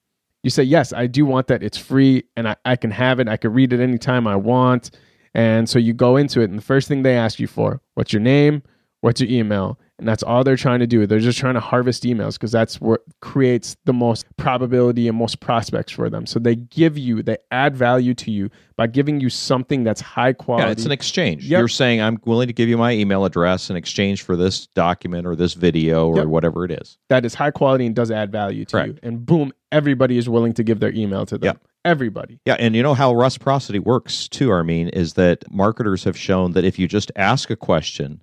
you 0.42 0.50
say, 0.50 0.62
Yes, 0.62 0.92
I 0.92 1.08
do 1.08 1.26
want 1.26 1.48
that. 1.48 1.62
It's 1.62 1.78
free 1.78 2.24
and 2.36 2.48
I, 2.48 2.56
I 2.64 2.76
can 2.76 2.92
have 2.92 3.18
it. 3.18 3.28
I 3.28 3.36
can 3.36 3.52
read 3.52 3.72
it 3.72 3.80
anytime 3.80 4.26
I 4.26 4.36
want. 4.36 4.90
And 5.34 5.68
so 5.68 5.78
you 5.78 5.92
go 5.92 6.16
into 6.16 6.40
it, 6.40 6.50
and 6.50 6.58
the 6.58 6.64
first 6.64 6.88
thing 6.88 7.02
they 7.02 7.16
ask 7.16 7.38
you 7.38 7.46
for, 7.46 7.80
what's 7.94 8.12
your 8.12 8.22
name? 8.22 8.62
What's 9.00 9.20
your 9.20 9.30
email? 9.30 9.78
And 9.98 10.06
that's 10.06 10.22
all 10.22 10.44
they're 10.44 10.56
trying 10.56 10.78
to 10.78 10.86
do. 10.86 11.06
They're 11.08 11.18
just 11.18 11.38
trying 11.38 11.54
to 11.54 11.60
harvest 11.60 12.04
emails 12.04 12.34
because 12.34 12.52
that's 12.52 12.80
what 12.80 13.00
creates 13.20 13.76
the 13.84 13.92
most 13.92 14.26
probability 14.36 15.08
and 15.08 15.18
most 15.18 15.40
prospects 15.40 15.90
for 15.90 16.08
them. 16.08 16.24
So 16.24 16.38
they 16.38 16.54
give 16.54 16.96
you, 16.96 17.20
they 17.22 17.36
add 17.50 17.76
value 17.76 18.14
to 18.14 18.30
you 18.30 18.48
by 18.76 18.86
giving 18.86 19.20
you 19.20 19.28
something 19.28 19.82
that's 19.82 20.00
high 20.00 20.32
quality. 20.34 20.66
Yeah, 20.66 20.70
it's 20.72 20.84
an 20.84 20.92
exchange. 20.92 21.44
Yep. 21.46 21.58
You're 21.58 21.66
saying 21.68 22.00
I'm 22.00 22.18
willing 22.24 22.46
to 22.46 22.52
give 22.52 22.68
you 22.68 22.78
my 22.78 22.92
email 22.92 23.24
address 23.24 23.70
in 23.70 23.76
exchange 23.76 24.22
for 24.22 24.36
this 24.36 24.68
document 24.68 25.26
or 25.26 25.34
this 25.34 25.54
video 25.54 26.06
or 26.06 26.18
Yep. 26.18 26.26
whatever 26.26 26.64
it 26.64 26.70
is. 26.70 26.96
that 27.08 27.24
is 27.24 27.34
high 27.34 27.50
quality 27.50 27.84
and 27.84 27.96
does 27.96 28.12
add 28.12 28.30
value 28.30 28.64
to 28.66 28.72
Correct. 28.76 28.88
you. 28.90 28.98
And 29.02 29.26
boom, 29.26 29.52
everybody 29.72 30.16
is 30.16 30.28
willing 30.28 30.52
to 30.54 30.62
give 30.62 30.78
their 30.78 30.92
email 30.94 31.26
to 31.26 31.38
them. 31.38 31.46
Yep. 31.46 31.60
Everybody. 31.84 32.38
Yeah, 32.44 32.54
and 32.58 32.76
you 32.76 32.82
know 32.82 32.94
how 32.94 33.14
reciprocity 33.14 33.78
works 33.80 34.28
too, 34.28 34.50
Armin, 34.50 34.90
is 34.90 35.14
that 35.14 35.42
marketers 35.50 36.04
have 36.04 36.16
shown 36.16 36.52
that 36.52 36.64
if 36.64 36.78
you 36.78 36.86
just 36.86 37.10
ask 37.16 37.50
a 37.50 37.56
question 37.56 38.20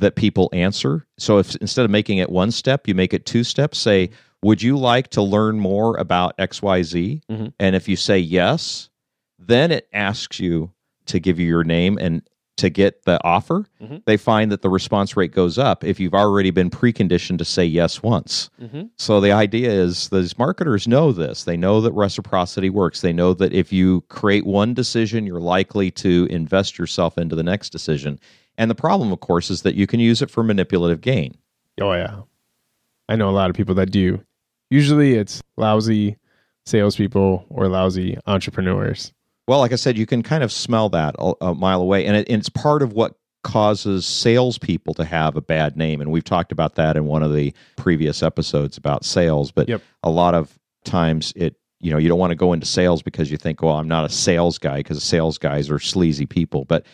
that 0.00 0.16
people 0.16 0.50
answer, 0.52 1.06
so 1.18 1.38
if 1.38 1.54
instead 1.56 1.84
of 1.84 1.90
making 1.90 2.18
it 2.18 2.30
one 2.30 2.50
step, 2.50 2.88
you 2.88 2.94
make 2.94 3.14
it 3.14 3.24
two 3.26 3.44
steps, 3.44 3.78
say, 3.78 4.10
would 4.42 4.62
you 4.62 4.76
like 4.76 5.08
to 5.08 5.22
learn 5.22 5.60
more 5.60 5.96
about 5.96 6.36
XYZ? 6.38 7.20
Mhm. 7.30 7.52
And 7.60 7.76
if 7.76 7.88
you 7.88 7.96
say 7.96 8.18
yes, 8.18 8.88
then 9.38 9.70
it 9.70 9.88
asks 9.92 10.40
you 10.40 10.70
to 11.06 11.18
give 11.20 11.38
you 11.38 11.46
your 11.46 11.64
name 11.64 11.98
and 12.00 12.22
to 12.56 12.68
get 12.68 13.04
the 13.04 13.18
offer. 13.24 13.64
Mhm. 13.82 14.02
They 14.04 14.18
find 14.18 14.52
that 14.52 14.60
the 14.60 14.68
response 14.68 15.16
rate 15.16 15.32
goes 15.32 15.56
up 15.56 15.82
if 15.82 15.98
you've 15.98 16.14
already 16.14 16.50
been 16.50 16.68
preconditioned 16.68 17.38
to 17.38 17.44
say 17.44 17.64
yes 17.64 18.02
once. 18.02 18.50
Mm-hmm. 18.60 18.82
So 18.98 19.18
the 19.20 19.32
idea 19.32 19.70
is 19.70 20.10
these 20.10 20.38
marketers 20.38 20.86
know 20.86 21.10
this. 21.10 21.44
They 21.44 21.56
know 21.56 21.80
that 21.80 21.92
reciprocity 21.92 22.68
works. 22.68 23.00
They 23.00 23.14
know 23.14 23.32
that 23.34 23.54
if 23.54 23.72
you 23.72 24.02
create 24.08 24.44
one 24.44 24.74
decision, 24.74 25.26
you're 25.26 25.40
likely 25.40 25.90
to 25.92 26.26
invest 26.30 26.78
yourself 26.78 27.16
into 27.16 27.34
the 27.34 27.42
next 27.42 27.70
decision. 27.70 28.20
And 28.60 28.70
the 28.70 28.74
problem, 28.74 29.10
of 29.10 29.20
course, 29.20 29.48
is 29.50 29.62
that 29.62 29.74
you 29.74 29.86
can 29.86 30.00
use 30.00 30.20
it 30.20 30.30
for 30.30 30.42
manipulative 30.44 31.00
gain. 31.00 31.34
Oh, 31.80 31.92
yeah. 31.94 32.20
I 33.08 33.16
know 33.16 33.28
a 33.28 33.32
lot 33.32 33.48
of 33.48 33.56
people 33.56 33.74
that 33.76 33.90
do. 33.90 34.22
Usually 34.70 35.14
it's 35.14 35.42
lousy 35.56 36.16
salespeople 36.66 37.46
or 37.48 37.68
lousy 37.68 38.18
entrepreneurs. 38.26 39.12
Well, 39.48 39.58
like 39.60 39.72
I 39.72 39.76
said, 39.76 39.96
you 39.98 40.06
can 40.06 40.22
kind 40.22 40.44
of 40.44 40.52
smell 40.52 40.90
that 40.90 41.16
a, 41.18 41.32
a 41.40 41.54
mile 41.54 41.80
away, 41.80 42.04
and, 42.06 42.16
it, 42.16 42.28
and 42.28 42.38
it's 42.38 42.48
part 42.50 42.82
of 42.82 42.92
what 42.92 43.14
causes 43.42 44.04
salespeople 44.06 44.92
to 44.94 45.04
have 45.04 45.36
a 45.36 45.40
bad 45.40 45.76
name. 45.76 46.00
And 46.02 46.10
we've 46.12 46.22
talked 46.22 46.52
about 46.52 46.74
that 46.74 46.96
in 46.96 47.06
one 47.06 47.22
of 47.22 47.34
the 47.34 47.54
previous 47.76 48.22
episodes 48.22 48.76
about 48.76 49.04
sales. 49.04 49.50
But 49.50 49.68
Yep. 49.68 49.82
a 50.02 50.10
lot 50.10 50.34
of 50.34 50.58
times 50.84 51.32
it 51.34 51.56
you 51.80 51.90
know 51.90 51.96
you 51.96 52.08
don't 52.08 52.18
want 52.18 52.30
to 52.30 52.36
go 52.36 52.52
into 52.52 52.66
sales 52.66 53.02
because 53.02 53.30
you 53.30 53.36
think 53.36 53.62
well 53.62 53.76
i'm 53.76 53.88
not 53.88 54.04
a 54.04 54.08
sales 54.08 54.56
guy 54.58 54.78
because 54.78 55.02
sales 55.02 55.36
guys 55.36 55.68
are 55.70 55.78
sleazy 55.78 56.24
people 56.24 56.64
but 56.64 56.86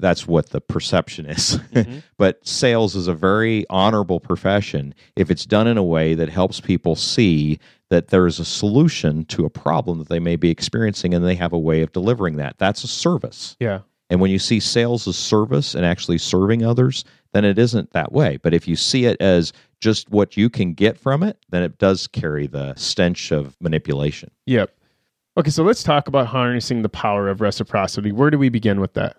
that's 0.00 0.26
what 0.26 0.50
the 0.50 0.60
perception 0.60 1.26
is 1.26 1.58
Mhm. 1.72 2.02
but 2.18 2.46
sales 2.46 2.94
is 2.96 3.08
a 3.08 3.14
very 3.14 3.64
honorable 3.70 4.20
profession 4.20 4.94
if 5.16 5.30
it's 5.30 5.44
done 5.46 5.66
in 5.66 5.76
a 5.78 5.82
way 5.84 6.14
that 6.14 6.28
helps 6.28 6.60
people 6.60 6.96
see 6.96 7.58
that 7.90 8.08
there's 8.08 8.40
a 8.40 8.44
solution 8.44 9.24
to 9.26 9.44
a 9.44 9.50
problem 9.50 9.98
that 9.98 10.08
they 10.08 10.18
may 10.20 10.36
be 10.36 10.50
experiencing 10.50 11.14
and 11.14 11.24
they 11.24 11.34
have 11.36 11.52
a 11.52 11.58
way 11.58 11.82
of 11.82 11.92
delivering 11.92 12.36
that 12.36 12.56
that's 12.58 12.82
a 12.84 12.88
service 12.88 13.56
Yeah. 13.60 13.80
and 14.10 14.20
when 14.20 14.30
you 14.30 14.38
see 14.38 14.60
sales 14.60 15.06
as 15.08 15.16
service 15.16 15.74
and 15.74 15.84
actually 15.84 16.18
serving 16.18 16.64
others, 16.64 17.04
then 17.32 17.44
it 17.44 17.58
isn't 17.58 17.90
that 17.92 18.12
way. 18.12 18.38
But 18.42 18.54
if 18.54 18.66
you 18.66 18.76
see 18.76 19.04
it 19.04 19.20
as 19.20 19.52
just 19.80 20.08
what 20.10 20.36
you 20.38 20.48
can 20.48 20.72
get 20.72 20.96
from 20.96 21.22
it, 21.22 21.36
then 21.50 21.62
it 21.62 21.76
does 21.76 22.06
carry 22.06 22.46
the 22.46 22.72
stench 22.76 23.30
of 23.30 23.56
manipulation. 23.60 24.30
Yep. 24.46 24.70
Okay, 25.36 25.50
so 25.50 25.62
let's 25.62 25.82
talk 25.82 26.08
about 26.08 26.28
harnessing 26.28 26.80
the 26.80 26.88
power 26.88 27.28
of 27.28 27.42
reciprocity. 27.42 28.10
Where 28.10 28.30
do 28.30 28.38
we 28.38 28.48
begin 28.48 28.80
with 28.80 28.94
that? 28.94 29.16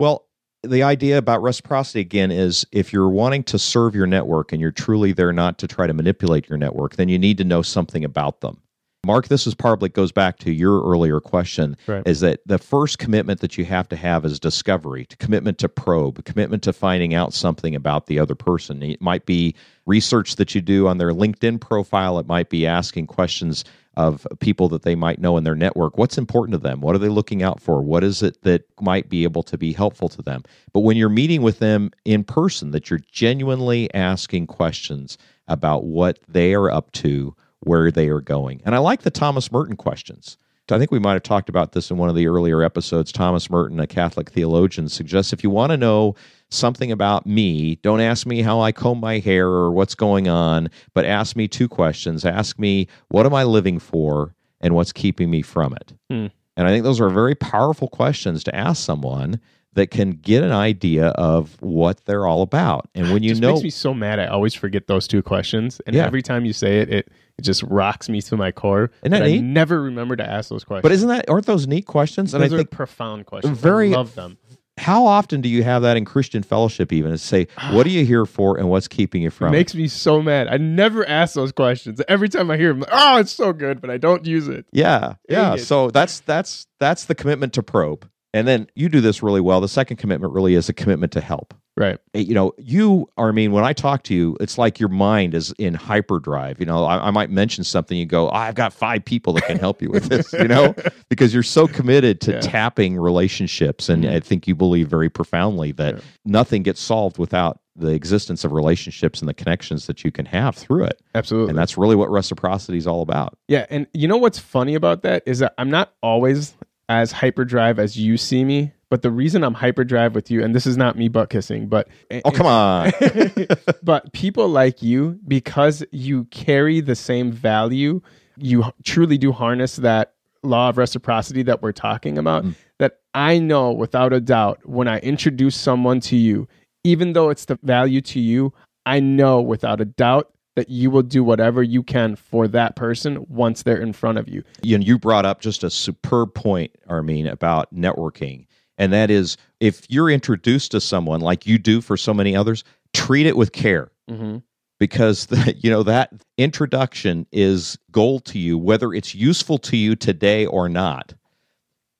Well, 0.00 0.26
the 0.62 0.82
idea 0.82 1.18
about 1.18 1.42
reciprocity 1.42 2.00
again 2.00 2.30
is 2.30 2.66
if 2.72 2.92
you're 2.92 3.10
wanting 3.10 3.44
to 3.44 3.58
serve 3.58 3.94
your 3.94 4.06
network 4.06 4.50
and 4.50 4.60
you're 4.60 4.72
truly 4.72 5.12
there 5.12 5.32
not 5.32 5.58
to 5.58 5.66
try 5.66 5.86
to 5.86 5.92
manipulate 5.92 6.48
your 6.48 6.58
network, 6.58 6.96
then 6.96 7.08
you 7.08 7.18
need 7.18 7.36
to 7.38 7.44
know 7.44 7.60
something 7.60 8.02
about 8.02 8.40
them. 8.40 8.62
Mark, 9.06 9.28
this 9.28 9.46
is 9.46 9.54
probably 9.54 9.88
goes 9.88 10.12
back 10.12 10.38
to 10.38 10.52
your 10.52 10.82
earlier 10.82 11.20
question 11.20 11.76
Right. 11.86 12.06
is 12.06 12.20
that 12.20 12.40
the 12.44 12.58
first 12.58 12.98
commitment 12.98 13.40
that 13.40 13.56
you 13.56 13.64
have 13.64 13.88
to 13.88 13.96
have 13.96 14.26
is 14.26 14.38
discovery, 14.38 15.06
commitment 15.18 15.56
to 15.58 15.68
probe, 15.70 16.22
commitment 16.24 16.62
to 16.64 16.72
finding 16.74 17.14
out 17.14 17.32
something 17.32 17.74
about 17.74 18.06
the 18.06 18.18
other 18.18 18.34
person. 18.34 18.82
It 18.82 19.00
might 19.00 19.24
be 19.24 19.54
research 19.86 20.36
that 20.36 20.54
you 20.54 20.60
do 20.60 20.86
on 20.86 20.98
their 20.98 21.12
LinkedIn 21.12 21.60
profile, 21.60 22.18
it 22.18 22.26
might 22.26 22.50
be 22.50 22.66
asking 22.66 23.06
questions 23.06 23.64
of 23.96 24.26
people 24.38 24.68
that 24.68 24.82
they 24.82 24.94
might 24.94 25.20
know 25.20 25.36
in 25.36 25.44
their 25.44 25.54
network. 25.54 25.98
What's 25.98 26.18
important 26.18 26.52
to 26.52 26.58
them? 26.58 26.80
What 26.80 26.94
are 26.94 26.98
they 26.98 27.08
looking 27.08 27.42
out 27.42 27.60
for? 27.60 27.82
What 27.82 28.04
is 28.04 28.22
it 28.22 28.42
that 28.42 28.64
might 28.80 29.08
be 29.08 29.24
able 29.24 29.42
to 29.44 29.58
be 29.58 29.72
helpful 29.72 30.08
to 30.10 30.22
them? 30.22 30.44
But 30.72 30.80
when 30.80 30.96
you're 30.96 31.08
meeting 31.08 31.42
with 31.42 31.58
them 31.58 31.90
in 32.04 32.24
person, 32.24 32.70
that 32.70 32.88
you're 32.88 33.00
genuinely 33.10 33.92
asking 33.94 34.46
questions 34.46 35.18
about 35.48 35.84
what 35.84 36.20
they 36.28 36.54
are 36.54 36.70
up 36.70 36.92
to, 36.92 37.34
where 37.60 37.90
they 37.90 38.08
are 38.08 38.20
going. 38.20 38.62
And 38.64 38.74
I 38.74 38.78
like 38.78 39.02
the 39.02 39.10
Thomas 39.10 39.50
Merton 39.50 39.76
questions. 39.76 40.38
I 40.72 40.78
think 40.78 40.92
we 40.92 40.98
might 40.98 41.14
have 41.14 41.22
talked 41.22 41.48
about 41.48 41.72
this 41.72 41.90
in 41.90 41.96
one 41.96 42.08
of 42.08 42.14
the 42.14 42.28
earlier 42.28 42.62
episodes. 42.62 43.10
Thomas 43.10 43.50
Merton, 43.50 43.80
a 43.80 43.86
Catholic 43.86 44.30
theologian, 44.30 44.88
suggests 44.88 45.32
if 45.32 45.42
you 45.42 45.50
want 45.50 45.70
to 45.70 45.76
know 45.76 46.14
something 46.50 46.90
about 46.92 47.26
me, 47.26 47.76
don't 47.76 48.00
ask 48.00 48.26
me 48.26 48.42
how 48.42 48.60
I 48.60 48.72
comb 48.72 49.00
my 49.00 49.18
hair 49.18 49.46
or 49.48 49.70
what's 49.70 49.94
going 49.94 50.28
on, 50.28 50.68
but 50.94 51.04
ask 51.04 51.36
me 51.36 51.48
two 51.48 51.68
questions. 51.68 52.24
Ask 52.24 52.58
me, 52.58 52.88
what 53.08 53.26
am 53.26 53.34
I 53.34 53.44
living 53.44 53.78
for 53.78 54.34
and 54.60 54.74
what's 54.74 54.92
keeping 54.92 55.30
me 55.30 55.42
from 55.42 55.72
it? 55.74 55.92
Hmm. 56.10 56.26
And 56.56 56.66
I 56.66 56.70
think 56.70 56.84
those 56.84 57.00
are 57.00 57.08
very 57.08 57.34
powerful 57.34 57.88
questions 57.88 58.44
to 58.44 58.54
ask 58.54 58.84
someone 58.84 59.40
that 59.74 59.86
can 59.92 60.10
get 60.10 60.42
an 60.42 60.50
idea 60.50 61.08
of 61.10 61.56
what 61.62 62.04
they're 62.04 62.26
all 62.26 62.42
about. 62.42 62.88
And 62.94 63.12
when 63.12 63.22
you 63.22 63.30
just 63.30 63.40
know 63.40 63.52
makes 63.52 63.62
me 63.62 63.70
so 63.70 63.94
mad. 63.94 64.18
I 64.18 64.26
always 64.26 64.52
forget 64.52 64.88
those 64.88 65.06
two 65.06 65.22
questions, 65.22 65.80
and 65.86 65.94
Yeah. 65.94 66.04
every 66.04 66.22
time 66.22 66.44
you 66.44 66.52
say 66.52 66.80
it, 66.80 66.90
it 66.92 67.08
it 67.38 67.42
just 67.42 67.62
rocks 67.62 68.08
me 68.10 68.20
to 68.22 68.36
my 68.36 68.50
core. 68.50 68.90
Isn't 69.04 69.14
I 69.22 69.38
never 69.38 69.80
remember 69.80 70.16
to 70.16 70.28
ask 70.28 70.50
those 70.50 70.64
questions. 70.64 70.82
but 70.82 70.92
isn't 70.92 71.08
that 71.08 71.30
aren't 71.30 71.46
those 71.46 71.66
neat 71.68 71.86
questions? 71.86 72.34
And 72.34 72.42
those 72.42 72.52
I 72.52 72.56
are 72.56 72.58
think 72.58 72.70
profound 72.72 73.24
questions. 73.26 73.56
very- 73.58 73.94
I 73.94 73.96
love 73.96 74.14
them. 74.16 74.36
How 74.80 75.04
often 75.06 75.42
do 75.42 75.48
you 75.48 75.62
have 75.62 75.82
that 75.82 75.98
in 75.98 76.06
Christian 76.06 76.42
fellowship 76.42 76.90
even 76.92 77.10
to 77.10 77.18
say, 77.18 77.48
what 77.72 77.86
are 77.86 77.90
you 77.90 78.04
here 78.04 78.24
for 78.24 78.58
and 78.58 78.70
what's 78.70 78.88
keeping 78.88 79.20
you 79.22 79.30
from 79.30 79.48
It 79.48 79.50
makes 79.50 79.74
me 79.74 79.88
so 79.88 80.22
mad. 80.22 80.48
I 80.48 80.56
never 80.56 81.06
ask 81.06 81.34
those 81.34 81.52
questions. 81.52 82.00
Every 82.08 82.30
time 82.30 82.50
I 82.50 82.56
hear 82.56 82.72
them, 82.72 82.80
like, 82.80 82.88
oh, 82.90 83.18
it's 83.18 83.32
so 83.32 83.52
good, 83.52 83.82
but 83.82 83.90
I 83.90 83.98
don't 83.98 84.24
use 84.24 84.48
it. 84.48 84.64
Yeah. 84.72 85.14
Yeah. 85.28 85.54
It. 85.54 85.58
So 85.58 85.90
that's 85.90 86.20
that's 86.20 86.66
that's 86.78 87.04
the 87.04 87.14
commitment 87.14 87.52
to 87.54 87.62
probe. 87.62 88.08
And 88.32 88.48
then 88.48 88.68
you 88.74 88.88
do 88.88 89.00
this 89.00 89.22
really 89.22 89.40
well. 89.40 89.60
The 89.60 89.68
second 89.68 89.98
commitment 89.98 90.32
really 90.32 90.54
is 90.54 90.68
a 90.68 90.72
commitment 90.72 91.12
to 91.12 91.20
help. 91.20 91.52
Right. 91.76 91.98
Eh, 92.14 92.20
You 92.20 92.34
know, 92.34 92.52
you 92.58 93.08
are, 93.16 93.28
I 93.28 93.32
mean, 93.32 93.52
when 93.52 93.64
I 93.64 93.72
talk 93.72 94.02
to 94.04 94.14
you, 94.14 94.36
it's 94.40 94.58
like 94.58 94.78
your 94.80 94.88
mind 94.88 95.34
is 95.34 95.52
in 95.58 95.74
hyperdrive. 95.74 96.60
You 96.60 96.66
know, 96.66 96.84
I, 96.84 97.06
I 97.08 97.10
might 97.10 97.30
mention 97.30 97.64
something, 97.64 97.96
you 97.96 98.06
go, 98.06 98.28
oh, 98.28 98.32
I've 98.34 98.54
got 98.54 98.72
five 98.72 99.04
people 99.04 99.32
that 99.34 99.44
can 99.46 99.58
help 99.58 99.80
you 99.80 99.90
with 99.90 100.04
this, 100.08 100.32
you 100.34 100.48
know, 100.48 100.74
because 101.08 101.32
you're 101.32 101.42
so 101.42 101.66
committed 101.66 102.20
to 102.22 102.32
Yeah. 102.32 102.40
tapping 102.40 102.96
relationships. 102.98 103.88
And 103.88 104.04
Mhm. 104.04 104.12
I 104.14 104.20
think 104.20 104.46
you 104.48 104.54
believe 104.54 104.88
very 104.88 105.08
profoundly 105.08 105.72
that 105.72 105.94
Yeah. 105.96 106.00
nothing 106.26 106.62
gets 106.62 106.80
solved 106.80 107.18
without 107.18 107.60
the 107.76 107.92
existence 107.92 108.44
of 108.44 108.52
relationships 108.52 109.20
and 109.20 109.28
the 109.28 109.32
connections 109.34 109.86
that 109.86 110.04
you 110.04 110.10
can 110.10 110.26
have 110.26 110.54
through 110.56 110.84
it. 110.84 111.00
Absolutely. 111.14 111.50
And 111.50 111.58
that's 111.58 111.78
really 111.78 111.96
what 111.96 112.10
reciprocity 112.10 112.76
is 112.78 112.86
all 112.86 113.00
about. 113.00 113.38
Yeah, 113.48 113.64
and 113.70 113.86
you 113.94 114.06
know 114.08 114.18
what's 114.18 114.38
funny 114.38 114.74
about 114.74 115.02
that 115.02 115.22
is 115.24 115.38
that 115.38 115.54
I'm 115.56 115.70
not 115.70 115.92
always 116.02 116.54
as 116.90 117.12
hyperdrive 117.12 117.78
as 117.78 117.96
you 117.96 118.16
see 118.18 118.44
me, 118.44 118.72
but 118.90 119.02
the 119.02 119.10
reason 119.10 119.42
I'm 119.44 119.54
hyperdrive 119.54 120.14
with 120.14 120.30
you, 120.30 120.42
and 120.42 120.54
this 120.54 120.66
is 120.66 120.76
not 120.76 120.96
me 120.98 121.08
butt 121.08 121.30
kissing, 121.30 121.68
but 121.68 121.88
Oh, 122.24 122.30
come 122.30 122.46
on. 122.46 122.92
but 123.82 124.12
people 124.12 124.48
like 124.48 124.82
you 124.82 125.18
because 125.26 125.84
you 125.92 126.24
carry 126.24 126.80
the 126.80 126.96
same 126.96 127.32
value, 127.32 128.02
you 128.36 128.64
truly 128.84 129.16
do 129.16 129.32
harness 129.32 129.76
that 129.76 130.14
law 130.42 130.68
of 130.68 130.76
reciprocity 130.78 131.42
that 131.44 131.62
we're 131.62 131.72
talking 131.72 132.18
about. 132.18 132.44
Mm. 132.44 132.54
That 132.78 132.98
I 133.14 133.38
know 133.38 133.70
without 133.70 134.12
a 134.12 134.20
doubt 134.20 134.60
when 134.64 134.88
I 134.88 134.98
introduce 134.98 135.54
someone 135.54 136.00
to 136.00 136.16
you, 136.16 136.48
even 136.82 137.12
though 137.12 137.30
it's 137.30 137.44
the 137.44 137.58
value 137.62 138.00
to 138.02 138.20
you, 138.20 138.52
I 138.86 139.00
know 139.00 139.40
without 139.40 139.80
a 139.80 139.84
doubt 139.84 140.32
that 140.56 140.68
you 140.68 140.90
will 140.90 141.02
do 141.02 141.22
whatever 141.22 141.62
you 141.62 141.82
can 141.82 142.16
for 142.16 142.48
that 142.48 142.74
person 142.74 143.24
once 143.28 143.62
they're 143.62 143.80
in 143.80 143.92
front 143.92 144.18
of 144.18 144.28
you. 144.28 144.42
you, 144.62 144.78
you 144.78 144.98
brought 144.98 145.24
up 145.24 145.40
just 145.40 145.62
a 145.62 145.70
superb 145.70 146.34
point, 146.34 146.72
Armin, 146.88 147.26
about 147.26 147.72
networking. 147.74 148.46
And 148.80 148.92
that 148.94 149.10
is 149.10 149.36
if 149.60 149.82
you're 149.90 150.10
introduced 150.10 150.70
to 150.72 150.80
someone 150.80 151.20
like 151.20 151.46
you 151.46 151.58
do 151.58 151.80
for 151.80 151.96
so 151.98 152.12
many 152.14 152.34
others, 152.34 152.64
treat 152.94 153.26
it 153.26 153.36
with 153.36 153.52
care 153.52 153.92
Mm-hmm. 154.10 154.38
because 154.80 155.26
the, 155.26 155.54
you 155.62 155.70
know 155.70 155.84
that 155.84 156.10
introduction 156.38 157.26
is 157.30 157.78
gold 157.92 158.24
to 158.24 158.38
you 158.40 158.58
whether 158.58 158.92
it's 158.92 159.14
useful 159.14 159.58
to 159.58 159.76
you 159.76 159.94
today 159.94 160.46
or 160.46 160.68
not. 160.68 161.14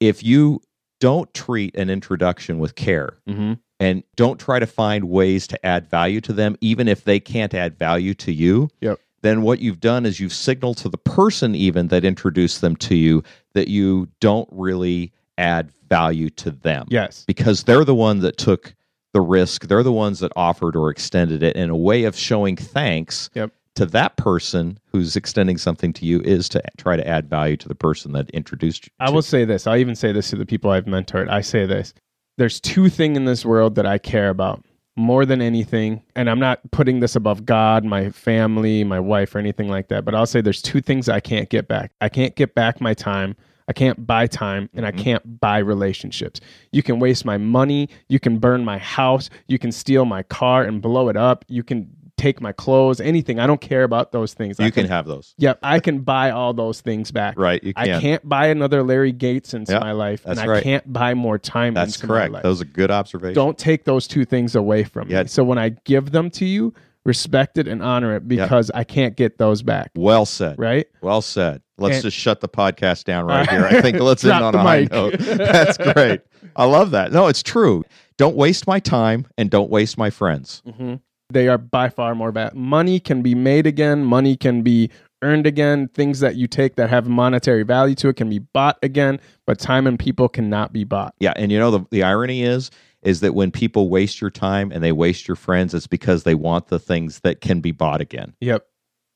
If 0.00 0.24
you 0.24 0.60
don't 0.98 1.32
treat 1.34 1.76
an 1.76 1.90
introduction 1.90 2.58
with 2.58 2.74
care 2.74 3.18
Mm-hmm. 3.28 3.52
and 3.78 4.02
don't 4.16 4.40
try 4.40 4.58
to 4.58 4.66
find 4.66 5.04
ways 5.04 5.46
to 5.48 5.66
add 5.66 5.88
value 5.88 6.20
to 6.22 6.32
them 6.32 6.56
even 6.60 6.88
if 6.88 7.04
they 7.04 7.20
can't 7.20 7.54
add 7.54 7.78
value 7.78 8.14
to 8.14 8.32
you, 8.32 8.70
Yep. 8.80 8.98
then 9.22 9.42
what 9.42 9.60
you've 9.60 9.80
done 9.80 10.06
is 10.06 10.18
you've 10.18 10.32
signaled 10.32 10.78
to 10.78 10.88
the 10.88 10.98
person 10.98 11.54
even 11.54 11.88
that 11.88 12.04
introduced 12.04 12.60
them 12.62 12.74
to 12.76 12.94
you 12.96 13.22
that 13.52 13.68
you 13.68 14.08
don't 14.20 14.48
really 14.50 15.12
add 15.40 15.72
value 15.88 16.30
to 16.30 16.50
them 16.50 16.86
Yes. 16.90 17.24
because 17.26 17.64
they're 17.64 17.84
the 17.84 17.94
one 17.94 18.20
that 18.20 18.36
took 18.36 18.74
the 19.12 19.20
risk 19.20 19.66
they're 19.66 19.82
the 19.82 19.92
ones 19.92 20.20
that 20.20 20.30
offered 20.36 20.76
or 20.76 20.88
extended 20.90 21.42
it 21.42 21.56
and 21.56 21.70
a 21.70 21.76
way 21.76 22.04
of 22.04 22.14
showing 22.16 22.54
thanks 22.56 23.28
Yep. 23.34 23.50
to 23.74 23.86
that 23.86 24.16
person 24.16 24.78
who's 24.92 25.16
extending 25.16 25.56
something 25.58 25.92
to 25.94 26.04
you 26.06 26.20
is 26.20 26.48
to 26.50 26.62
try 26.76 26.94
to 26.96 27.06
add 27.06 27.28
value 27.28 27.56
to 27.56 27.66
the 27.68 27.74
person 27.74 28.12
that 28.12 28.30
introduced 28.30 28.86
you 28.86 28.90
I 29.00 29.10
will 29.10 29.22
say 29.22 29.44
this. 29.44 29.66
I'll 29.66 29.76
even 29.76 29.96
say 29.96 30.12
this 30.12 30.30
to 30.30 30.36
the 30.36 30.46
people 30.46 30.70
I've 30.70 30.84
mentored. 30.84 31.28
I 31.28 31.40
say 31.40 31.66
this. 31.66 31.92
There's 32.38 32.60
two 32.60 32.88
things 32.88 33.16
in 33.16 33.24
this 33.24 33.44
world 33.44 33.74
that 33.74 33.86
I 33.86 33.98
care 33.98 34.28
about 34.28 34.64
more 34.96 35.24
than 35.26 35.40
anything. 35.42 36.02
And 36.14 36.28
I'm 36.30 36.38
not 36.38 36.60
putting 36.70 37.00
this 37.00 37.16
above 37.16 37.44
God, 37.46 37.84
my 37.84 38.10
family, 38.10 38.84
my 38.84 39.00
wife, 39.00 39.34
or 39.34 39.38
anything 39.38 39.68
like 39.68 39.88
that. 39.88 40.04
But 40.04 40.14
I'll 40.14 40.26
say 40.26 40.40
there's 40.40 40.62
two 40.62 40.80
things 40.80 41.08
I 41.08 41.20
can't 41.20 41.48
get 41.48 41.66
back. 41.68 41.92
I 42.00 42.08
can't 42.08 42.34
get 42.36 42.54
back 42.54 42.80
my 42.80 42.94
time. 42.94 43.34
I 43.70 43.72
can't 43.72 44.04
buy 44.04 44.26
time 44.26 44.68
and 44.74 44.84
I 44.84 44.90
Mhm. 44.90 44.98
can't 44.98 45.40
buy 45.40 45.58
relationships. 45.58 46.40
You 46.72 46.82
can 46.82 46.98
waste 46.98 47.24
my 47.24 47.38
money. 47.38 47.88
You 48.08 48.18
can 48.18 48.38
burn 48.38 48.64
my 48.64 48.78
house. 48.78 49.30
You 49.46 49.60
can 49.60 49.70
steal 49.70 50.04
my 50.04 50.24
car 50.24 50.64
and 50.64 50.82
blow 50.82 51.08
it 51.08 51.16
up. 51.16 51.44
You 51.46 51.62
can 51.62 51.86
take 52.16 52.40
my 52.40 52.50
clothes, 52.50 53.00
anything. 53.00 53.38
I 53.38 53.46
don't 53.46 53.60
care 53.60 53.84
about 53.84 54.10
those 54.10 54.34
things. 54.34 54.58
I 54.58 54.64
you 54.66 54.72
can 54.72 54.86
have 54.88 55.06
those 55.06 55.34
Yep. 55.38 55.60
I 55.62 55.78
can 55.78 56.00
buy 56.00 56.32
all 56.32 56.52
those 56.52 56.80
things 56.80 57.12
back. 57.12 57.38
right 57.38 57.62
you 57.62 57.72
can. 57.72 57.82
I 57.84 57.86
can 57.92 58.00
can't 58.00 58.28
buy 58.28 58.48
another 58.48 58.82
Larry 58.82 59.12
Gates 59.12 59.54
into 59.54 59.72
Yeah, 59.72 59.78
my 59.78 59.92
life, 59.92 60.22
and 60.26 60.38
I 60.40 60.46
right. 60.48 60.62
can't 60.64 60.92
buy 60.92 61.14
more 61.14 61.38
time 61.38 61.72
that's 61.72 61.94
into 61.94 62.08
correct 62.08 62.32
my 62.32 62.38
life. 62.38 62.42
those 62.42 62.60
are 62.60 62.64
good 62.66 62.90
observations 62.90 63.36
Don't 63.36 63.56
take 63.56 63.84
those 63.84 64.08
two 64.08 64.24
things 64.24 64.56
away 64.56 64.82
from 64.82 65.08
Yeah. 65.08 65.22
me. 65.22 65.28
So 65.28 65.44
when 65.44 65.58
I 65.58 65.68
give 65.84 66.10
them 66.10 66.28
to 66.30 66.44
you, 66.44 66.74
respect 67.04 67.58
it 67.58 67.66
and 67.66 67.82
honor 67.82 68.14
it 68.16 68.28
because 68.28 68.70
I 68.74 68.84
can't 68.84 69.16
get 69.16 69.38
those 69.38 69.62
back. 69.62 69.90
well 69.96 70.26
said 70.26 70.58
Right? 70.58 70.86
Well 71.02 71.22
said. 71.22 71.62
Let's 71.78 71.96
And- 71.96 72.02
just 72.04 72.16
shut 72.16 72.40
the 72.40 72.48
podcast 72.48 73.04
down 73.04 73.24
right 73.26 73.48
here. 73.50 73.64
I 73.64 73.80
think 73.80 73.98
let's 74.00 74.22
end 74.24 74.44
on 74.44 74.54
a 74.54 74.58
high 74.58 74.80
mic. 74.80 74.92
note. 74.92 75.18
That's 75.18 75.78
great. 75.78 76.20
I 76.56 76.64
love 76.66 76.90
that. 76.90 77.12
No, 77.12 77.26
it's 77.28 77.42
true. 77.42 77.84
Don't 78.18 78.36
waste 78.36 78.66
my 78.66 78.80
time 78.80 79.26
and 79.38 79.50
don't 79.50 79.70
waste 79.70 79.96
my 79.96 80.10
friends. 80.10 80.62
hmm 80.76 80.96
They 81.32 81.48
are 81.48 81.56
by 81.58 81.88
far 81.88 82.14
more 82.14 82.32
bad. 82.32 82.54
Money 82.54 83.00
can 83.00 83.22
be 83.22 83.34
made 83.34 83.66
again. 83.66 84.04
Money 84.04 84.36
can 84.36 84.60
be 84.62 84.90
earned 85.22 85.46
again. 85.46 85.88
Things 85.88 86.20
that 86.20 86.36
you 86.36 86.46
take 86.46 86.76
that 86.76 86.90
have 86.90 87.08
monetary 87.08 87.62
value 87.62 87.94
to 87.96 88.08
it 88.08 88.16
can 88.16 88.28
be 88.28 88.40
bought 88.40 88.78
again. 88.82 89.20
But 89.46 89.58
time 89.58 89.86
and 89.86 89.98
people 89.98 90.28
cannot 90.28 90.72
be 90.74 90.84
bought. 90.84 91.14
Yeah, 91.18 91.32
and 91.36 91.50
you 91.50 91.58
know 91.58 91.70
the 91.70 91.80
the 91.90 92.02
irony 92.02 92.42
is 92.42 92.70
is 93.02 93.20
that 93.20 93.34
when 93.34 93.50
people 93.50 93.88
waste 93.88 94.20
your 94.20 94.30
time 94.30 94.70
and 94.72 94.82
they 94.82 94.92
waste 94.92 95.26
your 95.28 95.36
friends, 95.36 95.74
it's 95.74 95.86
because 95.86 96.22
they 96.24 96.34
want 96.34 96.68
the 96.68 96.78
things 96.78 97.20
that 97.20 97.40
can 97.40 97.60
be 97.60 97.72
bought 97.72 98.00
again. 98.00 98.34
Yep. 98.40 98.66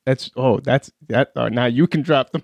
That's 0.06 0.30
oh, 0.36 0.60
that's 0.60 0.92
that. 1.08 1.32
Uh, 1.34 1.48
now 1.48 1.64
you 1.64 1.86
can 1.86 2.02
drop 2.02 2.30
the 2.32 2.42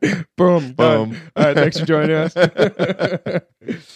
mic. 0.00 0.24
Boom, 0.36 0.72
done. 0.72 1.10
Boom. 1.10 1.16
All 1.36 1.44
right, 1.44 1.56
thanks 1.56 1.78
for 1.78 1.86
joining 1.86 2.16
us. 2.16 2.34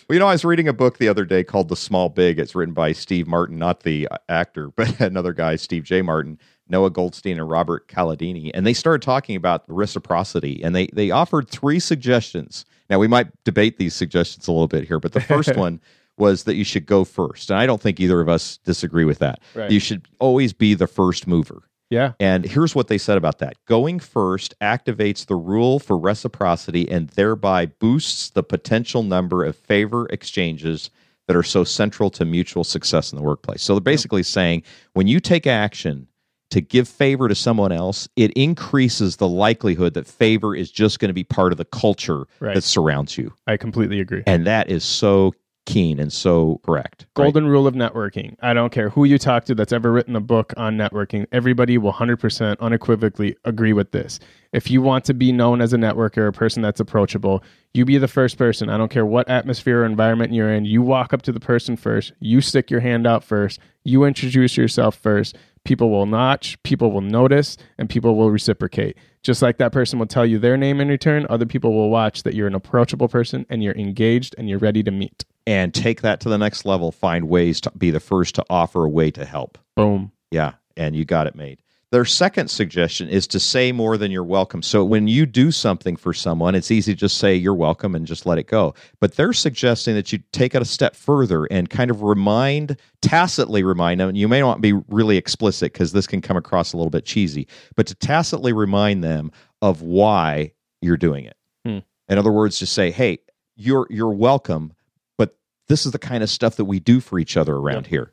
Well, 0.09 0.15
you 0.15 0.19
know, 0.19 0.29
I 0.29 0.33
was 0.33 0.47
reading 0.47 0.69
a 0.69 0.73
book 0.73 0.97
the 0.97 1.09
other 1.09 1.27
day 1.27 1.45
called 1.45 1.69
The 1.69 1.77
Small 1.77 2.09
Big. 2.09 2.39
It's 2.39 2.55
written 2.55 2.73
by 2.73 2.93
Steve 2.93 3.27
Martin, 3.27 3.59
not 3.59 3.83
the 3.83 4.09
uh, 4.09 4.17
actor, 4.31 4.71
but 4.77 4.99
another 4.99 5.35
guy, 5.35 5.57
Steve 5.57 5.85
J. 5.85 6.01
Martin, 6.01 6.39
Noah 6.69 6.89
Goldstein, 6.89 7.39
and 7.39 7.51
Robert 7.51 7.87
Cialdini. 7.89 8.53
And 8.55 8.67
they 8.67 8.73
started 8.73 9.03
talking 9.03 9.37
about 9.37 9.65
reciprocity, 9.69 10.63
and 10.65 10.75
they 10.75 10.87
they 10.95 11.11
offered 11.11 11.51
three 11.51 11.79
suggestions. 11.81 12.65
Now, 12.91 12.99
we 12.99 13.09
might 13.09 13.29
debate 13.45 13.79
these 13.79 13.95
suggestions 13.95 14.49
a 14.49 14.53
little 14.53 14.69
bit 14.69 14.87
here, 14.87 14.99
but 15.01 15.13
the 15.13 15.21
first 15.21 15.57
one 15.57 15.81
was 16.17 16.45
that 16.45 16.57
you 16.57 16.65
should 16.65 16.87
go 16.87 17.05
first. 17.05 17.51
And 17.51 17.59
I 17.59 17.67
don't 17.67 17.81
think 17.81 18.01
either 18.01 18.21
of 18.21 18.29
us 18.29 18.59
disagree 18.59 19.05
with 19.05 19.19
that. 19.21 19.41
Right. 19.55 19.71
You 19.71 19.81
should 19.81 20.09
always 20.19 20.53
be 20.53 20.75
the 20.75 20.87
first 20.87 21.27
mover. 21.27 21.63
yeah, 21.91 22.13
And 22.19 22.45
here's 22.45 22.75
what 22.75 22.89
they 22.89 22.99
said 22.99 23.17
about 23.17 23.39
that 23.39 23.55
going 23.67 24.01
first 24.01 24.55
activates 24.61 25.27
the 25.27 25.37
rule 25.37 25.79
for 25.79 25.97
reciprocity 25.97 26.91
and 26.91 27.09
thereby 27.11 27.67
boosts 27.67 28.31
the 28.31 28.43
potential 28.43 29.03
number 29.03 29.45
of 29.45 29.57
favor 29.57 30.07
exchanges 30.11 30.91
that 31.29 31.37
are 31.37 31.43
so 31.43 31.63
central 31.63 32.11
to 32.11 32.25
mutual 32.25 32.65
success 32.65 33.13
in 33.13 33.17
the 33.17 33.23
workplace. 33.23 33.63
So 33.63 33.75
they're 33.75 33.81
basically 33.81 34.23
saying 34.23 34.63
when 34.95 35.07
you 35.07 35.21
take 35.21 35.47
action 35.47 36.09
to 36.51 36.61
give 36.61 36.89
favor 36.89 37.29
to 37.29 37.35
someone 37.35 37.73
else, 37.73 38.09
it 38.17 38.31
increases 38.33 39.17
the 39.17 39.29
likelihood 39.29 39.95
that 39.95 40.07
favor 40.07 40.55
is 40.55 40.71
just 40.71 40.99
going 40.99 41.09
to 41.11 41.15
be 41.15 41.25
part 41.25 41.53
of 41.53 41.59
the 41.59 41.65
culture 41.67 42.25
Right. 42.41 42.55
that 42.55 42.63
surrounds 42.65 43.19
you. 43.19 43.33
I 43.47 43.57
completely 43.57 44.01
agree. 44.01 44.23
And 44.27 44.47
that 44.47 44.71
is 44.71 44.85
so 44.85 45.35
keen 45.67 46.01
and 46.01 46.11
so 46.11 46.59
correct. 46.65 47.03
right? 47.19 47.25
Golden 47.25 47.47
rule 47.47 47.67
of 47.67 47.75
networking. 47.75 48.37
I 48.41 48.55
don't 48.55 48.73
care 48.73 48.89
who 48.89 49.05
you 49.05 49.19
talk 49.19 49.45
to 49.47 49.55
that's 49.55 49.73
ever 49.75 49.93
written 49.93 50.17
a 50.17 50.21
book 50.21 50.55
on 50.57 50.79
networking. 50.79 51.27
Everybody 51.31 51.77
will 51.77 51.93
100% 51.93 52.59
unequivocally 52.61 53.37
agree 53.45 53.75
with 53.75 53.91
this. 53.91 54.19
If 54.55 54.71
you 54.71 54.81
want 54.81 55.05
to 55.05 55.13
be 55.13 55.31
known 55.31 55.61
as 55.61 55.75
a 55.75 55.77
networker, 55.77 56.27
a 56.27 56.33
person 56.33 56.63
that's 56.63 56.81
approachable, 56.81 57.45
you 57.75 57.85
be 57.85 57.99
the 57.99 58.09
first 58.09 58.39
person. 58.39 58.71
I 58.71 58.79
don't 58.79 58.91
care 58.91 59.05
what 59.05 59.29
atmosphere 59.29 59.83
or 59.83 59.85
environment 59.85 60.33
you're 60.33 60.51
in. 60.51 60.65
You 60.65 60.81
walk 60.81 61.13
up 61.13 61.21
to 61.23 61.33
the 61.33 61.41
person 61.41 61.77
first. 61.77 62.15
You 62.19 62.41
stick 62.41 62.71
your 62.71 62.81
hand 62.81 63.07
out 63.07 63.23
first. 63.23 63.61
You 63.85 64.05
introduce 64.05 64.57
yourself 64.57 64.95
first. 64.97 65.37
People 65.69 65.91
will 65.91 66.07
notch, 66.07 66.57
people 66.63 66.91
will 66.91 67.03
notice, 67.03 67.59
and 67.77 67.91
people 67.91 68.17
will 68.17 68.31
reciprocate. 68.31 68.97
Just 69.23 69.43
like 69.43 69.59
that 69.59 69.71
person 69.71 69.99
will 69.99 70.07
tell 70.07 70.25
you 70.25 70.39
their 70.39 70.57
name 70.57 70.81
in 70.81 70.89
return, 70.89 71.27
other 71.29 71.45
people 71.45 71.75
will 71.75 71.91
watch 71.91 72.23
that 72.23 72.33
you're 72.33 72.47
an 72.47 72.55
approachable 72.55 73.07
person 73.07 73.45
and 73.51 73.63
you're 73.63 73.75
engaged 73.75 74.35
and 74.39 74.49
you're 74.49 74.59
ready 74.59 74.83
to 74.83 74.91
meet. 74.91 75.27
and 75.47 75.75
take 75.75 76.01
that 76.01 76.21
to 76.21 76.31
the 76.31 76.39
next 76.39 76.65
level. 76.65 76.91
Find 76.91 77.29
ways 77.29 77.61
to 77.61 77.71
be 77.73 77.91
the 77.91 78.01
first 78.01 78.35
to 78.37 78.45
offer 78.49 78.87
a 78.87 78.89
way 78.89 79.11
to 79.11 79.27
help. 79.27 79.59
Boom. 79.77 80.11
Yeah, 80.31 80.53
and 80.75 80.97
you 80.97 81.05
got 81.05 81.27
it 81.27 81.35
made. 81.35 81.61
Their 81.91 82.05
second 82.05 82.49
suggestion 82.49 83.09
is 83.09 83.27
to 83.29 83.41
say 83.41 83.73
more 83.73 83.97
than 83.97 84.11
you're 84.11 84.23
welcome. 84.23 84.61
So 84.61 84.85
when 84.85 85.09
you 85.09 85.25
do 85.25 85.51
something 85.51 85.97
for 85.97 86.13
someone, 86.13 86.55
it's 86.55 86.71
easy 86.71 86.93
to 86.93 86.99
just 86.99 87.17
say 87.17 87.35
you're 87.35 87.55
welcome 87.55 87.95
and 87.95 88.07
just 88.07 88.27
let 88.27 88.37
it 88.37 88.47
go. 88.47 88.75
But 89.01 89.15
they're 89.15 89.33
suggesting 89.33 89.95
that 89.95 90.13
you 90.13 90.19
take 90.33 90.55
it 90.55 90.61
a 90.61 90.67
step 90.67 90.95
further 90.95 91.47
and 91.47 91.71
kind 91.71 91.91
of 91.91 92.03
remind, 92.03 92.77
tacitly 93.01 93.63
remind 93.63 94.01
them. 94.01 94.15
You 94.15 94.29
may 94.29 94.41
not 94.41 94.61
be 94.61 94.75
really 94.89 95.17
explicit 95.17 95.73
because 95.73 95.93
this 95.93 96.07
can 96.07 96.21
come 96.21 96.37
across 96.37 96.75
a 96.75 96.77
little 96.77 96.91
bit 96.91 97.07
cheesy, 97.07 97.49
but 97.75 97.87
to 97.87 97.95
tacitly 97.95 98.53
remind 98.53 99.03
them 99.03 99.33
of 99.63 99.81
why 99.81 100.53
you're 100.83 100.99
doing 100.99 101.25
it. 101.25 101.37
Hmm. 101.65 101.79
In 102.09 102.19
other 102.19 102.33
words, 102.33 102.59
just 102.59 102.75
say, 102.75 102.91
"Hey, 102.91 103.19
you're 103.57 103.87
you're 103.89 104.13
welcome, 104.13 104.75
but 105.17 105.39
this 105.69 105.87
is 105.87 105.93
the 105.93 105.99
kind 105.99 106.23
of 106.23 106.29
stuff 106.29 106.57
that 106.57 106.67
we 106.67 106.81
do 106.81 107.01
for 107.01 107.19
each 107.19 107.37
other 107.39 107.57
around 107.57 107.87
here." 107.87 108.13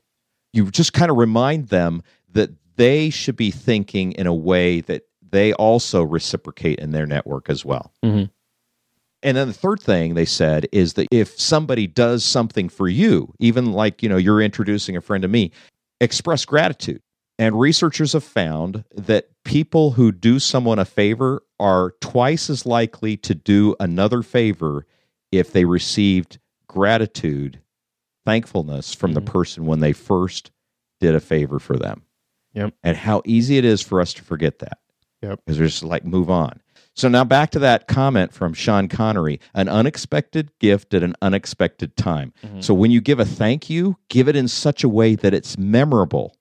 You 0.54 0.72
just 0.72 0.94
kind 0.94 1.12
of 1.12 1.18
remind 1.18 1.68
them 1.68 2.02
that 2.32 2.52
they 2.76 3.10
should 3.10 3.36
be 3.36 3.52
thinking 3.52 4.12
in 4.14 4.28
a 4.28 4.34
way 4.34 4.82
that 4.82 5.04
they 5.28 5.54
also 5.54 6.04
reciprocate 6.04 6.80
in 6.80 6.92
their 6.92 7.06
network 7.06 7.50
as 7.50 7.66
well. 7.66 7.92
Mhm. 8.04 8.30
And 9.24 9.36
then 9.38 9.48
the 9.48 9.54
third 9.54 9.80
thing 9.80 10.14
they 10.14 10.26
said 10.26 10.68
is 10.72 10.94
that 10.94 11.08
if 11.12 11.40
somebody 11.40 11.88
does 11.88 12.24
something 12.24 12.70
for 12.70 12.88
you, 12.88 13.34
even 13.40 13.72
like, 13.74 14.04
you 14.04 14.10
know, 14.10 14.18
you're 14.18 14.42
introducing 14.42 14.96
a 14.96 15.02
friend 15.02 15.24
to 15.24 15.28
me, 15.28 15.52
express 16.00 16.46
gratitude. 16.46 17.02
And 17.40 17.60
researchers 17.60 18.14
have 18.14 18.24
found 18.24 18.86
that 18.94 19.30
people 19.44 19.92
who 19.92 20.12
do 20.12 20.40
someone 20.40 20.80
a 20.80 20.86
favor 20.86 21.44
are 21.60 21.96
twice 22.02 22.50
as 22.50 22.66
likely 22.66 23.18
to 23.18 23.34
do 23.36 23.76
another 23.80 24.22
favor 24.22 24.86
if 25.32 25.52
they 25.52 25.66
received 25.66 26.38
gratitude, 26.68 27.60
thankfulness 28.26 28.94
from 28.94 29.14
the 29.14 29.22
Mhm. 29.22 29.26
person 29.26 29.66
when 29.66 29.80
they 29.80 29.92
first 29.92 30.52
did 31.02 31.14
a 31.16 31.20
favor 31.20 31.60
for 31.60 31.78
them. 31.78 32.04
Yep. 32.56 32.74
And 32.84 32.98
how 32.98 33.22
easy 33.26 33.58
it 33.58 33.66
is 33.66 33.82
for 33.82 34.02
us 34.02 34.14
to 34.14 34.24
forget 34.24 34.60
that. 34.60 34.80
Yep. 35.22 35.42
Because 35.46 35.60
we're 35.60 35.68
just 35.68 35.84
like, 35.84 36.06
move 36.06 36.30
on. 36.30 36.62
So 36.94 37.10
now 37.10 37.26
back 37.26 37.52
to 37.52 37.60
that 37.60 37.88
comment 37.88 38.34
from 38.34 38.54
Sean 38.54 38.88
Connery 38.88 39.42
an 39.54 39.68
unexpected 39.68 40.50
gift 40.60 40.94
at 40.94 41.04
an 41.04 41.14
unexpected 41.22 41.98
time. 41.98 42.32
Mhm. 42.46 42.64
So 42.64 42.74
when 42.74 42.90
you 42.90 43.02
give 43.02 43.20
a 43.20 43.26
thank 43.26 43.70
you, 43.70 43.98
give 44.10 44.30
it 44.30 44.36
in 44.38 44.48
such 44.48 44.84
a 44.84 44.90
way 44.90 45.16
that 45.16 45.34
it's 45.34 45.58
memorable. 45.58 46.38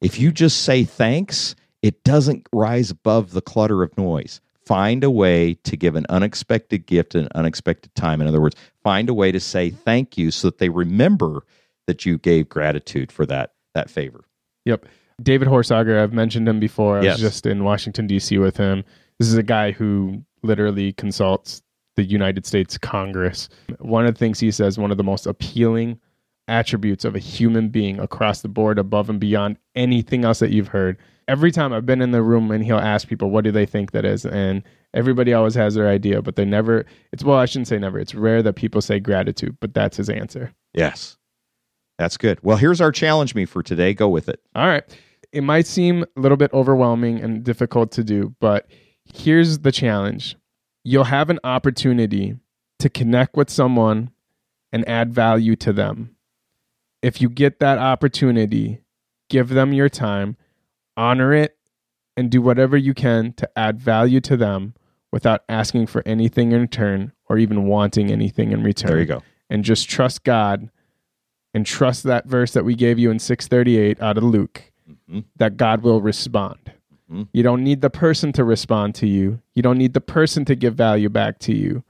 If 0.00 0.18
you 0.18 0.32
just 0.32 0.62
say 0.62 0.84
thanks, 0.84 1.54
it 1.82 2.02
doesn't 2.04 2.46
rise 2.52 2.90
above 2.90 3.32
the 3.32 3.42
clutter 3.42 3.82
of 3.82 3.96
noise. 3.98 4.40
Find 4.64 5.04
a 5.04 5.10
way 5.10 5.54
to 5.64 5.76
give 5.76 5.94
an 5.96 6.06
unexpected 6.08 6.86
gift 6.86 7.14
at 7.14 7.22
an 7.22 7.28
unexpected 7.34 7.94
time. 7.94 8.20
In 8.22 8.26
other 8.26 8.40
words, 8.40 8.56
find 8.82 9.10
a 9.10 9.14
way 9.14 9.30
to 9.30 9.40
say 9.40 9.68
thank 9.70 10.16
you 10.16 10.30
so 10.30 10.48
that 10.48 10.58
they 10.58 10.70
remember 10.70 11.44
that 11.86 12.06
you 12.06 12.16
gave 12.16 12.48
gratitude 12.48 13.12
for 13.12 13.26
that 13.26 13.52
that 13.74 13.90
favor. 13.90 14.24
Yep. 14.64 14.86
David 15.22 15.48
Horsager, 15.48 16.00
I've 16.00 16.12
mentioned 16.12 16.48
him 16.48 16.60
before. 16.60 16.98
I 16.98 17.02
Yes. 17.02 17.14
was 17.20 17.32
just 17.32 17.46
in 17.46 17.64
Washington, 17.64 18.06
D.C. 18.06 18.38
with 18.38 18.56
him. 18.56 18.84
This 19.18 19.28
is 19.28 19.34
a 19.36 19.42
guy 19.42 19.72
who 19.72 20.22
literally 20.42 20.92
consults 20.92 21.62
the 21.96 22.04
United 22.04 22.46
States 22.46 22.78
Congress. 22.78 23.48
One 23.78 24.06
of 24.06 24.14
the 24.14 24.18
things 24.18 24.40
he 24.40 24.50
says, 24.50 24.78
one 24.78 24.90
of 24.90 24.96
the 24.96 25.04
most 25.04 25.26
appealing 25.26 26.00
attributes 26.48 27.04
of 27.04 27.14
a 27.14 27.18
human 27.20 27.68
being 27.68 27.98
across 28.00 28.40
the 28.42 28.48
board, 28.48 28.78
above 28.78 29.08
and 29.10 29.20
beyond 29.20 29.58
anything 29.74 30.24
else 30.24 30.38
that 30.40 30.50
you've 30.50 30.68
heard. 30.68 30.96
Every 31.28 31.52
time 31.52 31.72
I've 31.72 31.86
been 31.86 32.02
in 32.02 32.10
the 32.10 32.22
room 32.22 32.50
and 32.50 32.64
he'll 32.64 32.78
ask 32.78 33.06
people, 33.06 33.30
what 33.30 33.44
do 33.44 33.52
they 33.52 33.64
think 33.64 33.92
that 33.92 34.04
is? 34.04 34.26
And 34.26 34.62
everybody 34.92 35.32
always 35.32 35.54
has 35.54 35.74
their 35.74 35.88
idea, 35.88 36.20
but 36.20 36.34
they 36.34 36.44
never, 36.44 36.84
it's, 37.12 37.22
well, 37.22 37.38
I 37.38 37.44
shouldn't 37.44 37.68
say 37.68 37.78
never. 37.78 37.98
It's 38.00 38.14
rare 38.14 38.42
that 38.42 38.54
people 38.54 38.80
say 38.80 38.98
gratitude, 38.98 39.56
but 39.60 39.72
that's 39.72 39.96
his 39.98 40.08
answer. 40.10 40.52
Yes. 40.74 41.16
That's 42.02 42.16
good. 42.16 42.42
Well, 42.42 42.56
here's 42.56 42.80
our 42.80 42.90
challenge 42.90 43.36
me 43.36 43.44
for 43.44 43.62
today. 43.62 43.94
Go 43.94 44.08
with 44.08 44.28
it. 44.28 44.40
All 44.56 44.66
right. 44.66 44.82
It 45.30 45.44
might 45.44 45.68
seem 45.68 46.02
a 46.16 46.20
little 46.20 46.36
bit 46.36 46.52
overwhelming 46.52 47.20
and 47.20 47.44
difficult 47.44 47.92
to 47.92 48.02
do, 48.02 48.34
but 48.40 48.68
here's 49.04 49.60
the 49.60 49.70
challenge. 49.70 50.34
You'll 50.82 51.04
have 51.04 51.30
an 51.30 51.38
opportunity 51.44 52.34
to 52.80 52.88
connect 52.90 53.36
with 53.36 53.50
someone 53.50 54.10
and 54.72 54.86
add 54.88 55.14
value 55.14 55.54
to 55.54 55.72
them. 55.72 56.16
If 57.02 57.20
you 57.20 57.28
get 57.28 57.60
that 57.60 57.78
opportunity, 57.78 58.80
give 59.30 59.50
them 59.50 59.72
your 59.72 59.88
time, 59.88 60.36
honor 60.96 61.32
it, 61.32 61.56
and 62.16 62.28
do 62.32 62.42
whatever 62.42 62.76
you 62.76 62.94
can 62.94 63.32
to 63.34 63.48
add 63.56 63.78
value 63.80 64.20
to 64.22 64.36
them 64.36 64.74
without 65.12 65.44
asking 65.48 65.86
for 65.86 66.02
anything 66.04 66.50
in 66.50 66.62
return 66.62 67.12
or 67.28 67.38
even 67.38 67.66
wanting 67.66 68.10
anything 68.10 68.50
in 68.50 68.64
return 68.64 68.90
There 68.90 68.98
you 69.00 69.06
go. 69.06 69.22
and 69.48 69.62
just 69.62 69.88
trust 69.88 70.24
God 70.24 70.68
and 71.54 71.66
trust 71.66 72.04
that 72.04 72.26
verse 72.26 72.52
that 72.52 72.64
we 72.64 72.74
gave 72.74 72.98
you 72.98 73.10
in 73.10 73.18
638 73.18 74.00
out 74.00 74.18
of 74.18 74.24
Luke 74.24 74.72
Mhm. 75.10 75.24
that 75.36 75.56
God 75.56 75.82
will 75.82 76.00
respond. 76.00 76.72
Mhm. 77.10 77.28
You 77.32 77.42
don't 77.42 77.62
need 77.62 77.80
the 77.80 77.90
person 77.90 78.32
to 78.32 78.44
respond 78.44 78.94
to 78.96 79.06
you. 79.06 79.40
You 79.54 79.62
don't 79.62 79.78
need 79.78 79.94
the 79.94 80.00
person 80.00 80.44
to 80.46 80.54
give 80.56 80.74
value 80.74 81.08
back 81.08 81.38
to 81.40 81.54
you. 81.54 81.82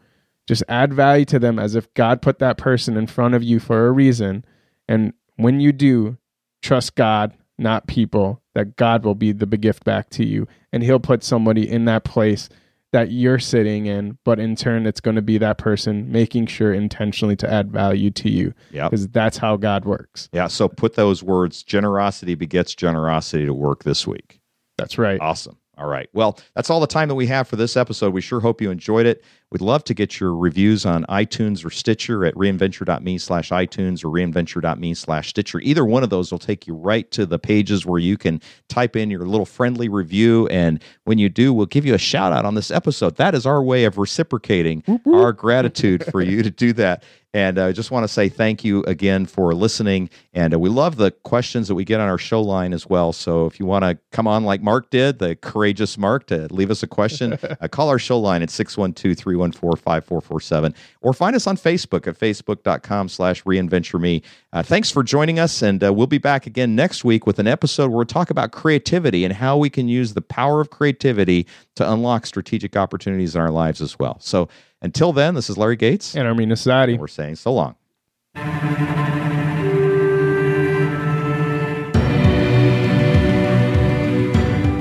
Just 0.48 0.64
add 0.68 0.92
value 0.92 1.24
to 1.26 1.38
them 1.38 1.58
as 1.58 1.74
if 1.74 1.92
God 1.94 2.20
put 2.20 2.38
that 2.40 2.56
person 2.56 2.96
in 2.96 3.06
front 3.06 3.34
of 3.34 3.42
you 3.42 3.60
for 3.60 3.86
a 3.86 3.92
reason. 3.92 4.44
And 4.88 5.12
when 5.36 5.60
you 5.60 5.72
do, 5.72 6.16
trust 6.60 6.96
God, 6.96 7.32
not 7.58 7.86
people, 7.86 8.40
that 8.54 8.76
God 8.76 9.04
will 9.04 9.14
be 9.14 9.32
the 9.32 9.46
gift 9.46 9.84
back 9.84 10.10
to 10.10 10.24
you. 10.24 10.48
And 10.72 10.82
He'll 10.82 10.98
put 10.98 11.22
somebody 11.22 11.68
in 11.68 11.84
that 11.84 12.04
place 12.04 12.48
that 12.92 13.10
you're 13.10 13.38
sitting 13.38 13.86
in, 13.86 14.18
but 14.24 14.38
in 14.38 14.54
turn, 14.54 14.86
it's 14.86 15.00
going 15.00 15.14
to 15.16 15.22
be 15.22 15.38
that 15.38 15.58
person 15.58 16.12
making 16.12 16.46
sure 16.46 16.72
intentionally 16.74 17.34
to 17.36 17.50
add 17.50 17.70
value 17.72 18.10
to 18.10 18.30
you 18.30 18.52
Yeah. 18.70 18.88
because 18.88 19.08
that's 19.08 19.38
how 19.38 19.56
God 19.56 19.84
works. 19.86 20.28
Yeah. 20.32 20.46
So 20.48 20.68
put 20.68 20.94
those 20.94 21.22
words, 21.22 21.62
generosity 21.62 22.34
begets 22.34 22.74
generosity, 22.74 23.46
to 23.46 23.54
work 23.54 23.84
this 23.84 24.06
week. 24.06 24.40
That's 24.76 24.98
right. 24.98 25.20
Awesome. 25.20 25.56
All 25.78 25.86
right. 25.86 26.08
Well, 26.12 26.38
that's 26.54 26.68
all 26.68 26.80
the 26.80 26.86
time 26.86 27.08
that 27.08 27.14
we 27.14 27.26
have 27.28 27.48
for 27.48 27.56
this 27.56 27.76
episode. 27.78 28.12
We 28.12 28.20
sure 28.20 28.40
hope 28.40 28.60
you 28.60 28.70
enjoyed 28.70 29.06
it. 29.06 29.24
We'd 29.52 29.60
love 29.60 29.84
to 29.84 29.92
get 29.92 30.18
your 30.18 30.34
reviews 30.34 30.86
on 30.86 31.04
iTunes 31.10 31.62
or 31.62 31.68
Stitcher 31.68 32.24
at 32.24 32.34
reinventure.me 32.36 33.18
slash 33.18 33.50
iTunes 33.50 34.02
or 34.02 34.08
reinventure.me 34.08 34.94
slash 34.94 35.28
Stitcher. 35.28 35.60
Either 35.60 35.84
one 35.84 36.02
of 36.02 36.08
those 36.08 36.32
will 36.32 36.38
take 36.38 36.66
you 36.66 36.74
right 36.74 37.10
to 37.10 37.26
the 37.26 37.38
pages 37.38 37.84
where 37.84 37.98
you 37.98 38.16
can 38.16 38.40
type 38.70 38.96
in 38.96 39.10
your 39.10 39.26
little 39.26 39.44
friendly 39.44 39.90
review. 39.90 40.46
And 40.46 40.82
when 41.04 41.18
you 41.18 41.28
do, 41.28 41.52
we'll 41.52 41.66
give 41.66 41.84
you 41.84 41.92
a 41.92 41.98
shout 41.98 42.32
out 42.32 42.46
on 42.46 42.54
this 42.54 42.70
episode. 42.70 43.16
That 43.16 43.34
is 43.34 43.44
our 43.44 43.62
way 43.62 43.84
of 43.84 43.98
reciprocating 43.98 44.84
our 45.12 45.34
gratitude 45.34 46.06
for 46.10 46.22
you 46.22 46.42
to 46.42 46.50
do 46.50 46.72
that. 46.72 47.04
And 47.34 47.58
I 47.58 47.70
uh, 47.70 47.72
just 47.72 47.90
want 47.90 48.04
to 48.04 48.08
say 48.08 48.28
thank 48.28 48.62
you 48.62 48.82
again 48.84 49.24
for 49.24 49.54
listening. 49.54 50.10
And 50.34 50.52
uh, 50.52 50.58
we 50.58 50.68
love 50.68 50.96
the 50.96 51.10
questions 51.10 51.66
that 51.68 51.74
we 51.74 51.84
get 51.84 51.98
on 51.98 52.08
our 52.08 52.18
show 52.18 52.42
line 52.42 52.74
as 52.74 52.86
well. 52.86 53.12
So 53.14 53.46
if 53.46 53.58
you 53.58 53.64
want 53.64 53.84
to 53.84 53.98
come 54.10 54.26
on 54.26 54.44
like 54.44 54.60
Mark 54.60 54.90
did, 54.90 55.18
the 55.18 55.34
courageous 55.36 55.96
Mark, 55.96 56.26
to 56.26 56.46
leave 56.52 56.70
us 56.70 56.82
a 56.82 56.86
question, 56.86 57.32
uh, 57.60 57.68
call 57.68 57.88
our 57.88 57.98
show 57.98 58.18
line 58.18 58.42
at 58.42 58.50
612 58.50 59.16
314 59.16 59.41
5447 59.50 60.74
or 61.00 61.12
find 61.12 61.34
us 61.34 61.48
on 61.48 61.56
Facebook 61.56 62.06
at 62.06 62.16
facebook.com 62.16 63.08
slash 63.08 63.42
reinventure 63.42 64.00
me. 64.00 64.22
Uh, 64.52 64.62
thanks 64.62 64.90
for 64.90 65.02
joining 65.02 65.40
us. 65.40 65.62
And 65.62 65.82
uh, 65.82 65.92
we'll 65.92 66.06
be 66.06 66.18
back 66.18 66.46
again 66.46 66.76
next 66.76 67.02
week 67.02 67.26
with 67.26 67.40
an 67.40 67.48
episode 67.48 67.88
where 67.88 67.96
we'll 67.96 68.04
talk 68.04 68.30
about 68.30 68.52
creativity 68.52 69.24
and 69.24 69.34
how 69.34 69.56
we 69.56 69.70
can 69.70 69.88
use 69.88 70.14
the 70.14 70.22
power 70.22 70.60
of 70.60 70.70
creativity 70.70 71.46
to 71.74 71.90
unlock 71.90 72.26
strategic 72.26 72.76
opportunities 72.76 73.34
in 73.34 73.40
our 73.40 73.50
lives 73.50 73.80
as 73.80 73.98
well. 73.98 74.18
So, 74.20 74.48
until 74.82 75.12
then, 75.12 75.34
this 75.34 75.48
is 75.48 75.56
Larry 75.56 75.76
Gates. 75.76 76.14
And 76.16 76.26
Armin 76.26 76.50
Asadi. 76.50 76.98
We're 76.98 77.06
saying 77.06 77.36
so 77.36 77.52
long. 77.52 77.76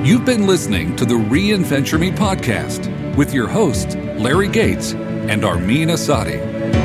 You've 0.03 0.25
been 0.25 0.47
listening 0.47 0.95
to 0.95 1.05
the 1.05 1.13
Reinventure 1.13 1.99
Me 1.99 2.09
podcast 2.11 3.15
with 3.15 3.33
your 3.33 3.47
hosts, 3.47 3.95
Larry 4.21 4.49
Gates, 4.49 4.93
and 4.93 5.43
Armin 5.43 5.89
Asadi. 5.89 6.80